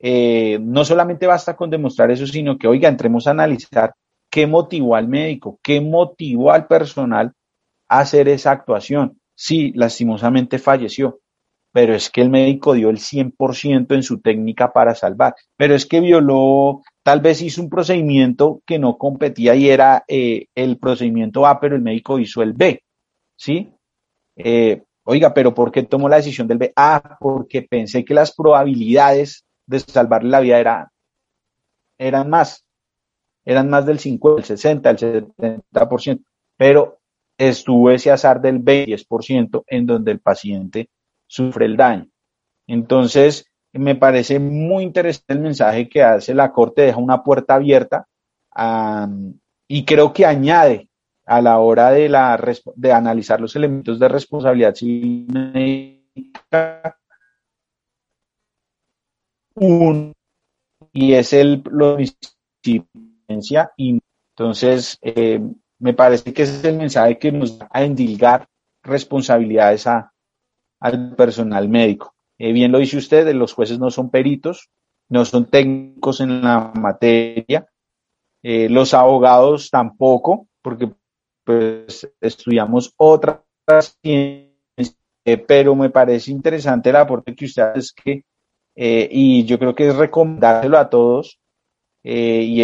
eh, 0.00 0.58
no 0.60 0.84
solamente 0.84 1.26
basta 1.26 1.56
con 1.56 1.70
demostrar 1.70 2.10
eso, 2.10 2.26
sino 2.26 2.56
que, 2.56 2.68
oiga, 2.68 2.88
entremos 2.88 3.26
a 3.26 3.32
analizar 3.32 3.94
qué 4.30 4.46
motivó 4.46 4.94
al 4.94 5.08
médico, 5.08 5.58
qué 5.62 5.80
motivó 5.80 6.52
al 6.52 6.66
personal 6.66 7.32
a 7.88 8.00
hacer 8.00 8.28
esa 8.28 8.52
actuación. 8.52 9.20
Sí, 9.34 9.72
lastimosamente 9.74 10.58
falleció, 10.58 11.20
pero 11.72 11.94
es 11.94 12.10
que 12.10 12.22
el 12.22 12.30
médico 12.30 12.74
dio 12.74 12.90
el 12.90 12.98
100% 12.98 13.94
en 13.94 14.02
su 14.02 14.20
técnica 14.20 14.72
para 14.72 14.94
salvar, 14.94 15.34
pero 15.56 15.74
es 15.74 15.86
que 15.86 16.00
violó, 16.00 16.82
tal 17.02 17.20
vez 17.20 17.40
hizo 17.42 17.62
un 17.62 17.70
procedimiento 17.70 18.62
que 18.66 18.78
no 18.78 18.98
competía 18.98 19.54
y 19.54 19.70
era 19.70 20.04
eh, 20.08 20.46
el 20.54 20.78
procedimiento 20.78 21.46
A, 21.46 21.60
pero 21.60 21.76
el 21.76 21.82
médico 21.82 22.18
hizo 22.18 22.42
el 22.42 22.52
B, 22.52 22.82
¿sí? 23.36 23.68
Eh, 24.36 24.82
oiga, 25.04 25.32
pero 25.34 25.54
¿por 25.54 25.70
qué 25.70 25.84
tomó 25.84 26.08
la 26.08 26.16
decisión 26.16 26.48
del 26.48 26.58
B? 26.58 26.72
Ah, 26.76 27.16
porque 27.20 27.62
pensé 27.62 28.04
que 28.04 28.14
las 28.14 28.34
probabilidades 28.34 29.44
de 29.68 29.80
salvarle 29.80 30.30
la 30.30 30.40
vida 30.40 30.58
era, 30.58 30.92
eran 31.98 32.30
más, 32.30 32.64
eran 33.44 33.68
más 33.68 33.86
del 33.86 33.98
50, 33.98 34.40
el 34.40 34.44
60, 34.44 34.90
el 34.90 34.96
70%, 34.96 36.24
pero 36.56 36.98
estuvo 37.36 37.90
ese 37.90 38.10
azar 38.10 38.40
del 38.40 38.64
20% 38.64 39.64
en 39.66 39.86
donde 39.86 40.12
el 40.12 40.20
paciente 40.20 40.88
sufre 41.26 41.66
el 41.66 41.76
daño. 41.76 42.08
Entonces, 42.66 43.46
me 43.72 43.94
parece 43.94 44.38
muy 44.40 44.84
interesante 44.84 45.34
el 45.34 45.40
mensaje 45.40 45.88
que 45.88 46.02
hace 46.02 46.34
la 46.34 46.50
Corte, 46.50 46.82
deja 46.82 46.98
una 46.98 47.22
puerta 47.22 47.54
abierta 47.54 48.08
y 49.68 49.84
creo 49.84 50.12
que 50.12 50.26
añade 50.26 50.88
a 51.26 51.42
la 51.42 51.58
hora 51.58 51.90
de, 51.90 52.08
la, 52.08 52.42
de 52.74 52.92
analizar 52.92 53.38
los 53.40 53.54
elementos 53.54 53.98
de 53.98 54.08
responsabilidad 54.08 54.74
civil 54.74 55.28
un 59.60 60.12
y 60.92 61.14
es 61.14 61.32
el 61.32 61.62
lo 61.70 61.96
y 63.76 64.00
entonces 64.36 64.98
eh, 65.02 65.40
me 65.78 65.94
parece 65.94 66.32
que 66.32 66.42
es 66.42 66.64
el 66.64 66.76
mensaje 66.76 67.18
que 67.18 67.32
nos 67.32 67.60
va 67.60 67.68
a 67.70 67.84
endilgar 67.84 68.48
responsabilidades 68.82 69.86
a, 69.86 70.12
al 70.80 71.14
personal 71.14 71.68
médico. 71.68 72.14
Eh, 72.38 72.52
bien 72.52 72.72
lo 72.72 72.78
dice 72.78 72.96
usted, 72.96 73.32
los 73.34 73.52
jueces 73.52 73.78
no 73.78 73.90
son 73.90 74.10
peritos, 74.10 74.70
no 75.08 75.24
son 75.24 75.46
técnicos 75.46 76.20
en 76.20 76.42
la 76.42 76.72
materia, 76.74 77.66
eh, 78.42 78.68
los 78.68 78.94
abogados 78.94 79.70
tampoco, 79.70 80.48
porque 80.62 80.92
pues 81.44 82.08
estudiamos 82.20 82.92
otras 82.96 83.40
ciencias, 84.02 84.96
pero 85.46 85.74
me 85.74 85.90
parece 85.90 86.30
interesante 86.30 86.90
el 86.90 86.96
aporte 86.96 87.34
que 87.34 87.46
usted 87.46 87.62
hace, 87.62 87.78
es 87.80 87.92
que 87.92 88.24
eh, 88.80 89.08
y 89.10 89.44
yo 89.44 89.58
creo 89.58 89.74
que 89.74 89.88
es 89.88 89.96
recomendárselo 89.96 90.78
a 90.78 90.88
todos 90.88 91.40
eh, 92.04 92.42
y 92.44 92.62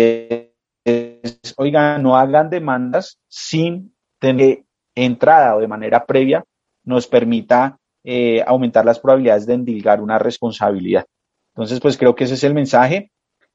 es, 0.84 1.52
oigan, 1.56 2.04
no 2.04 2.16
hagan 2.16 2.50
demandas 2.50 3.18
sin 3.26 3.96
tener 4.20 4.62
entrada 4.94 5.56
o 5.56 5.60
de 5.60 5.66
manera 5.66 6.06
previa 6.06 6.44
nos 6.84 7.08
permita 7.08 7.80
eh, 8.04 8.44
aumentar 8.46 8.84
las 8.84 9.00
probabilidades 9.00 9.44
de 9.44 9.54
endilgar 9.54 10.00
una 10.00 10.20
responsabilidad. 10.20 11.04
Entonces, 11.52 11.80
pues 11.80 11.98
creo 11.98 12.14
que 12.14 12.24
ese 12.24 12.34
es 12.34 12.44
el 12.44 12.54
mensaje. 12.54 13.10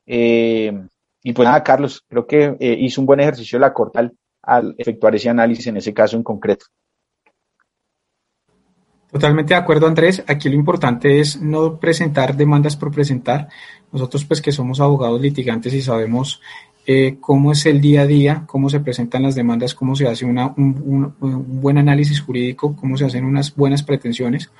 y 0.05 1.33
pues 1.33 1.45
nada, 1.45 1.63
Carlos, 1.63 2.03
creo 2.09 2.27
que 2.27 2.57
hizo 2.59 2.99
un 2.99 3.07
buen 3.07 3.21
ejercicio 3.21 3.57
la 3.57 3.73
Corte 3.73 4.11
al 4.41 4.75
efectuar 4.77 5.15
ese 5.15 5.29
análisis 5.29 5.67
en 5.67 5.77
ese 5.77 5.93
caso 5.93 6.17
en 6.17 6.23
concreto. 6.23 6.65
Totalmente 9.11 9.55
de 9.55 9.59
acuerdo, 9.59 9.87
Andrés. 9.87 10.23
Aquí 10.27 10.49
lo 10.49 10.55
importante 10.55 11.19
es 11.19 11.41
no 11.41 11.79
presentar 11.79 12.35
demandas 12.35 12.75
por 12.75 12.91
presentar. 12.91 13.49
Nosotros, 13.91 14.23
pues 14.25 14.41
que 14.41 14.51
somos 14.51 14.79
abogados 14.79 15.19
litigantes 15.19 15.73
y 15.73 15.81
sabemos 15.81 16.41
eh, 16.85 17.17
cómo 17.19 17.51
es 17.51 17.65
el 17.65 17.81
día 17.81 18.01
a 18.01 18.05
día, 18.07 18.43
cómo 18.45 18.69
se 18.69 18.79
presentan 18.79 19.23
las 19.23 19.35
demandas, 19.35 19.73
cómo 19.73 19.95
se 19.95 20.07
hace 20.07 20.25
un, 20.25 21.13
buen 21.17 21.77
análisis 21.79 22.21
jurídico, 22.21 22.75
cómo 22.75 22.97
se 22.97 23.05
hacen 23.05 23.25
unas 23.25 23.55
buenas 23.55 23.81
pretensiones, 23.81 24.51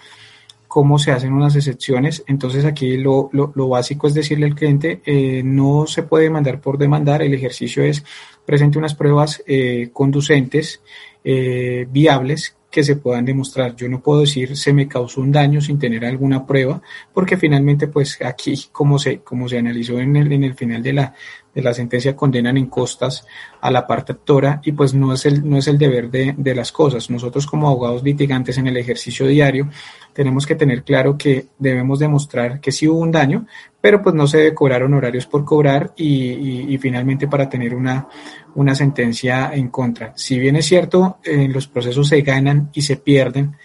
cómo 0.68 0.98
se 0.98 1.12
hacen 1.12 1.34
unas 1.34 1.56
excepciones. 1.56 2.24
Entonces 2.28 2.66
aquí 2.66 2.98
lo 2.98 3.68
básico 3.68 4.08
es 4.08 4.16
decirle 4.16 4.48
al 4.48 4.56
cliente, 4.56 5.02
eh, 5.06 5.44
no 5.44 5.86
se 5.86 6.04
puede 6.04 6.26
demandar 6.26 6.60
por 6.60 6.80
demandar, 6.80 7.22
el 7.22 7.36
ejercicio 7.36 7.84
es 7.84 8.04
presente 8.46 8.80
unas 8.80 8.96
pruebas 8.96 9.44
eh, 9.46 9.90
conducentes, 9.94 10.82
viables, 11.24 12.59
que 12.70 12.84
se 12.84 12.96
puedan 12.96 13.26
demostrar. 13.26 13.76
Yo 13.76 13.90
no 13.90 14.02
puedo 14.02 14.22
decir 14.22 14.56
se 14.56 14.74
me 14.74 14.88
causó 14.88 15.22
un 15.22 15.32
daño 15.32 15.62
sin 15.62 15.80
tener 15.80 16.06
alguna 16.06 16.46
prueba, 16.46 16.82
porque 17.14 17.38
finalmente, 17.38 17.88
pues 17.88 18.20
aquí, 18.22 18.56
como 18.72 19.00
se, 19.00 19.20
como 19.20 19.50
se 19.50 19.58
analizó 19.58 20.00
en 20.00 20.16
el, 20.16 20.32
en 20.32 20.44
el 20.44 20.56
final 20.56 20.84
de 20.84 20.94
la, 20.94 21.14
de 21.54 21.62
la 21.62 21.74
sentencia, 21.74 22.16
condenan 22.16 22.58
en 22.58 22.68
costas 22.68 23.26
a 23.62 23.72
la 23.72 23.88
parte 23.88 24.14
actora 24.14 24.62
y 24.64 24.72
pues 24.72 24.94
no 24.94 25.14
es 25.14 25.26
el, 25.26 25.48
no 25.50 25.58
es 25.58 25.68
el 25.68 25.78
deber 25.78 26.10
de, 26.10 26.36
de 26.38 26.56
las 26.56 26.72
cosas. 26.72 27.10
Nosotros 27.10 27.46
como 27.48 27.68
abogados 27.68 28.04
litigantes 28.04 28.58
en 28.58 28.68
el 28.68 28.78
ejercicio 28.78 29.28
diario 29.28 29.70
tenemos 30.14 30.46
que 30.46 30.56
tener 30.56 30.84
claro 30.84 31.18
que 31.18 31.48
debemos 31.58 32.00
demostrar 32.00 32.60
que 32.60 32.72
sí 32.72 32.88
hubo 32.88 33.00
un 33.00 33.12
daño, 33.12 33.46
pero 33.82 34.02
pues 34.02 34.16
no 34.16 34.28
se 34.28 34.38
debe 34.38 34.54
cobrar 34.54 34.84
por 35.30 35.46
cobrar 35.46 35.94
y, 35.96 36.74
y, 36.74 36.78
finalmente 36.78 37.28
para 37.28 37.50
tener 37.50 37.74
una, 37.74 38.08
una 38.56 38.76
sentencia 38.76 39.52
en 39.54 39.70
contra. 39.70 40.14
Si 40.16 40.38
bien 40.38 40.56
es 40.56 40.66
cierto, 40.66 41.20
en 41.24 41.54
los 41.54 41.68
procesos 41.68 42.08
se 42.08 42.22
ganan 42.22 42.70
y 42.74 42.82
se 42.82 42.98
pierden 42.98 43.56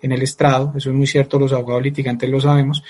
en 0.00 0.12
el 0.12 0.22
estrado, 0.22 0.74
eso 0.76 0.90
es 0.90 0.96
muy 0.96 1.06
cierto, 1.06 1.38
los 1.38 1.52
abogados 1.52 1.82
litigantes 1.82 2.28
lo 2.28 2.40
sabemos, 2.40 2.82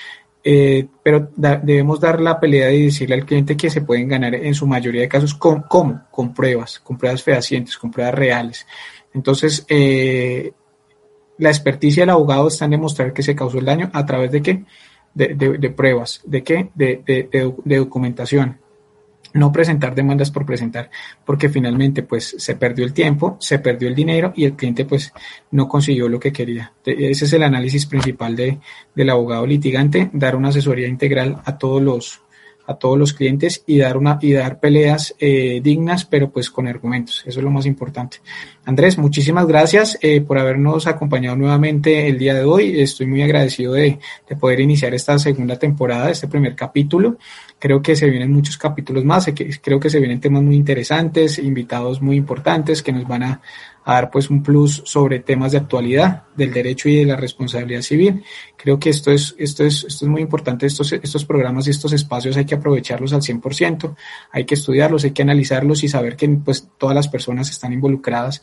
eh, 0.44 0.86
pero 1.02 1.30
debemos 1.36 2.00
dar 2.00 2.20
la 2.20 2.40
pelea 2.40 2.72
y 2.72 2.86
decirle 2.86 3.14
al 3.14 3.24
cliente 3.24 3.56
que 3.56 3.70
se 3.70 3.82
pueden 3.82 4.08
ganar 4.08 4.34
en 4.34 4.54
su 4.54 4.66
mayoría 4.66 5.02
de 5.02 5.08
casos 5.08 5.34
con, 5.34 5.62
¿cómo? 5.62 6.02
Con 6.10 6.34
pruebas, 6.34 6.80
con 6.80 6.98
pruebas 6.98 7.22
fehacientes, 7.22 7.78
con 7.78 7.90
pruebas 7.90 8.14
reales. 8.14 8.66
Entonces, 9.14 9.64
eh, 9.68 10.52
la 11.38 11.50
experticia 11.50 12.02
del 12.02 12.10
abogado 12.10 12.48
está 12.48 12.64
en 12.64 12.72
demostrar 12.72 13.12
que 13.12 13.22
se 13.22 13.34
causó 13.34 13.58
el 13.58 13.64
daño 13.64 13.90
a 13.92 14.04
través 14.04 14.32
de 14.32 14.42
qué? 14.42 14.64
De, 15.14 15.34
de, 15.34 15.70
pruebas. 15.70 16.22
¿De 16.24 16.42
qué? 16.42 16.70
De, 16.74 17.02
de, 17.04 17.76
documentación 17.76 18.58
no 19.34 19.52
presentar 19.52 19.94
demandas 19.94 20.30
por 20.30 20.46
presentar, 20.46 20.90
porque 21.24 21.48
finalmente 21.48 22.02
pues 22.02 22.34
se 22.38 22.54
perdió 22.56 22.84
el 22.84 22.92
tiempo, 22.92 23.36
se 23.40 23.58
perdió 23.58 23.88
el 23.88 23.94
dinero 23.94 24.32
y 24.36 24.44
el 24.44 24.54
cliente 24.54 24.84
pues 24.84 25.12
no 25.50 25.68
consiguió 25.68 26.08
lo 26.08 26.20
que 26.20 26.32
quería. 26.32 26.72
Ese 26.84 27.24
es 27.24 27.32
el 27.32 27.42
análisis 27.42 27.86
principal 27.86 28.36
de, 28.36 28.58
del 28.94 29.10
abogado 29.10 29.46
litigante, 29.46 30.10
dar 30.12 30.36
una 30.36 30.48
asesoría 30.48 30.88
integral 30.88 31.40
a 31.44 31.56
todos 31.58 31.82
los, 31.82 32.22
a 32.66 32.74
todos 32.74 32.98
los 32.98 33.12
clientes 33.12 33.62
y 33.66 33.78
dar 33.78 33.96
una 33.96 34.18
y 34.20 34.32
dar 34.32 34.60
peleas 34.60 35.14
eh, 35.18 35.60
dignas 35.62 36.04
pero 36.04 36.30
pues 36.30 36.50
con 36.50 36.66
argumentos. 36.68 37.22
Eso 37.26 37.40
es 37.40 37.44
lo 37.44 37.50
más 37.50 37.66
importante. 37.66 38.18
Andrés 38.64 38.98
muchísimas 38.98 39.46
gracias 39.46 39.98
eh, 40.00 40.20
por 40.20 40.38
habernos 40.38 40.86
acompañado 40.86 41.36
nuevamente 41.36 42.08
el 42.08 42.18
día 42.18 42.34
de 42.34 42.44
hoy. 42.44 42.80
Estoy 42.80 43.06
muy 43.06 43.22
agradecido 43.22 43.72
de, 43.72 43.98
de, 44.28 44.36
poder 44.36 44.60
iniciar 44.60 44.94
esta 44.94 45.18
segunda 45.18 45.58
temporada 45.58 46.10
este 46.10 46.28
primer 46.28 46.54
capítulo. 46.54 47.18
Creo 47.58 47.82
que 47.82 47.96
se 47.96 48.08
vienen 48.08 48.32
muchos 48.32 48.56
capítulos 48.56 49.04
más 49.04 49.26
creo 49.62 49.80
que 49.80 49.90
se 49.90 49.98
vienen 49.98 50.20
temas 50.20 50.42
muy 50.42 50.56
interesantes 50.56 51.38
invitados 51.38 52.02
muy 52.02 52.16
importantes 52.16 52.82
que 52.82 52.92
nos 52.92 53.06
van 53.06 53.22
a, 53.22 53.40
a 53.84 53.94
dar 53.94 54.10
pues 54.10 54.30
un 54.30 54.42
plus 54.42 54.82
sobre 54.84 55.20
temas 55.20 55.52
de 55.52 55.58
actualidad 55.58 56.24
del 56.36 56.52
derecho 56.52 56.88
y 56.88 56.96
de 56.96 57.06
la 57.06 57.16
responsabilidad 57.16 57.82
civil. 57.82 58.22
Creo 58.56 58.78
que 58.78 58.90
esto 58.90 59.10
es, 59.10 59.34
esto 59.38 59.64
es, 59.64 59.84
esto 59.84 60.04
es 60.04 60.10
muy 60.10 60.22
importante, 60.22 60.66
estos, 60.66 60.92
estos 60.92 61.24
programas 61.24 61.66
y 61.66 61.70
estos 61.70 61.92
espacios 61.92 62.36
hay 62.36 62.44
que 62.44 62.54
aprovecharlos 62.54 63.12
al 63.12 63.22
100%, 63.22 63.94
hay 64.30 64.44
que 64.44 64.54
estudiarlos, 64.54 65.04
hay 65.04 65.10
que 65.10 65.22
analizarlos 65.22 65.82
y 65.84 65.88
saber 65.88 66.16
que 66.16 66.28
pues 66.28 66.68
todas 66.78 66.94
las 66.94 67.08
personas 67.08 67.50
están 67.50 67.72
involucradas 67.72 68.42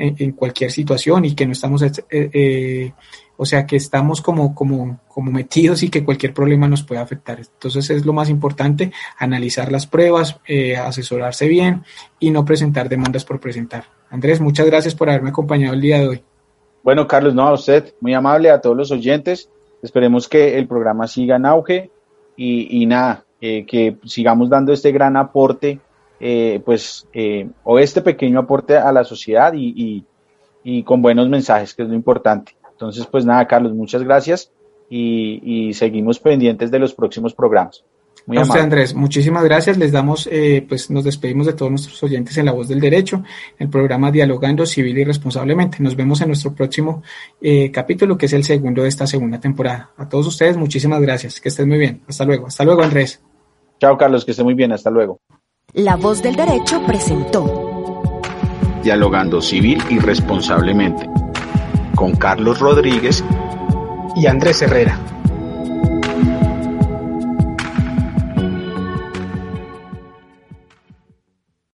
en, 0.00 0.32
cualquier 0.32 0.70
situación 0.70 1.24
y 1.26 1.34
que 1.34 1.46
no 1.46 1.52
estamos, 1.52 1.82
eh, 1.82 1.92
eh, 2.10 2.92
o 3.36 3.44
sea, 3.44 3.66
que 3.66 3.76
estamos 3.76 4.20
como, 4.22 4.54
como, 4.54 5.00
como 5.08 5.30
metidos 5.30 5.82
y 5.82 5.90
que 5.90 6.04
cualquier 6.04 6.32
problema 6.32 6.68
nos 6.68 6.82
puede 6.82 7.00
afectar. 7.00 7.38
Entonces 7.38 7.90
es 7.90 8.06
lo 8.06 8.12
más 8.12 8.30
importante, 8.30 8.92
analizar 9.18 9.70
las 9.70 9.86
pruebas, 9.86 10.40
eh, 10.46 10.76
asesorarse 10.76 11.48
bien 11.48 11.84
y 12.18 12.30
no 12.30 12.44
presentar 12.44 12.88
demandas 12.88 13.24
por 13.24 13.40
presentar. 13.40 13.99
Andrés, 14.10 14.40
muchas 14.40 14.66
gracias 14.66 14.94
por 14.94 15.08
haberme 15.08 15.30
acompañado 15.30 15.74
el 15.74 15.80
día 15.80 15.98
de 15.98 16.08
hoy. 16.08 16.24
Bueno, 16.82 17.06
Carlos, 17.06 17.34
no 17.34 17.46
a 17.46 17.52
usted, 17.52 17.94
muy 18.00 18.12
amable 18.12 18.50
a 18.50 18.60
todos 18.60 18.76
los 18.76 18.90
oyentes. 18.90 19.48
Esperemos 19.82 20.28
que 20.28 20.58
el 20.58 20.66
programa 20.66 21.06
siga 21.06 21.36
en 21.36 21.46
auge 21.46 21.90
y, 22.36 22.86
nada, 22.86 23.24
que 23.40 23.96
sigamos 24.04 24.50
dando 24.50 24.72
este 24.72 24.92
gran 24.92 25.16
aporte 25.16 25.78
eh, 26.22 26.60
pues, 26.62 27.08
eh, 27.14 27.48
o 27.64 27.78
este 27.78 28.02
pequeño 28.02 28.40
aporte 28.40 28.76
a 28.76 28.92
la 28.92 29.04
sociedad 29.04 29.54
y, 29.56 30.04
con 30.84 31.00
buenos 31.00 31.28
mensajes, 31.28 31.74
que 31.74 31.82
es 31.82 31.88
lo 31.88 31.94
importante. 31.94 32.56
Entonces, 32.70 33.06
pues 33.06 33.24
nada, 33.24 33.46
Carlos, 33.46 33.72
muchas 33.72 34.02
gracias 34.02 34.52
y, 34.90 35.72
seguimos 35.72 36.20
pendientes 36.20 36.70
de 36.70 36.78
los 36.78 36.94
próximos 36.94 37.34
programas. 37.34 37.84
Muy 38.26 38.36
a 38.38 38.42
usted, 38.42 38.60
Andrés, 38.60 38.94
muchísimas 38.94 39.44
gracias. 39.44 39.76
Les 39.76 39.92
damos, 39.92 40.28
eh, 40.30 40.64
pues 40.68 40.90
nos 40.90 41.04
despedimos 41.04 41.46
de 41.46 41.52
todos 41.52 41.70
nuestros 41.70 42.02
oyentes 42.02 42.36
en 42.38 42.46
La 42.46 42.52
Voz 42.52 42.68
del 42.68 42.80
Derecho, 42.80 43.22
el 43.58 43.68
programa 43.68 44.10
Dialogando 44.10 44.66
Civil 44.66 44.96
y 44.98 45.04
Responsablemente. 45.04 45.78
Nos 45.80 45.96
vemos 45.96 46.20
en 46.20 46.28
nuestro 46.28 46.54
próximo 46.54 47.02
capítulo, 47.72 48.16
que 48.16 48.26
es 48.26 48.32
el 48.32 48.44
segundo 48.44 48.82
de 48.82 48.88
esta 48.88 49.06
segunda 49.06 49.40
temporada. 49.40 49.90
A 49.96 50.08
todos 50.08 50.26
ustedes, 50.26 50.56
muchísimas 50.56 51.00
gracias. 51.00 51.40
Que 51.40 51.48
estén 51.48 51.68
muy 51.68 51.78
bien. 51.78 52.02
Hasta 52.06 52.24
luego. 52.24 52.46
Hasta 52.46 52.64
luego, 52.64 52.82
Andrés. 52.82 53.20
Chao, 53.80 53.96
Carlos, 53.96 54.24
que 54.24 54.32
esté 54.32 54.44
muy 54.44 54.54
bien. 54.54 54.72
Hasta 54.72 54.90
luego. 54.90 55.20
La 55.74 55.96
voz 55.96 56.22
del 56.22 56.34
derecho 56.34 56.84
presentó 56.84 57.70
Dialogando 58.82 59.40
civil 59.40 59.80
y 59.88 59.98
responsablemente 59.98 61.08
con 61.94 62.12
Carlos 62.16 62.58
Rodríguez 62.60 63.22
y 64.16 64.26
Andrés 64.26 64.62
Herrera. 64.62 64.98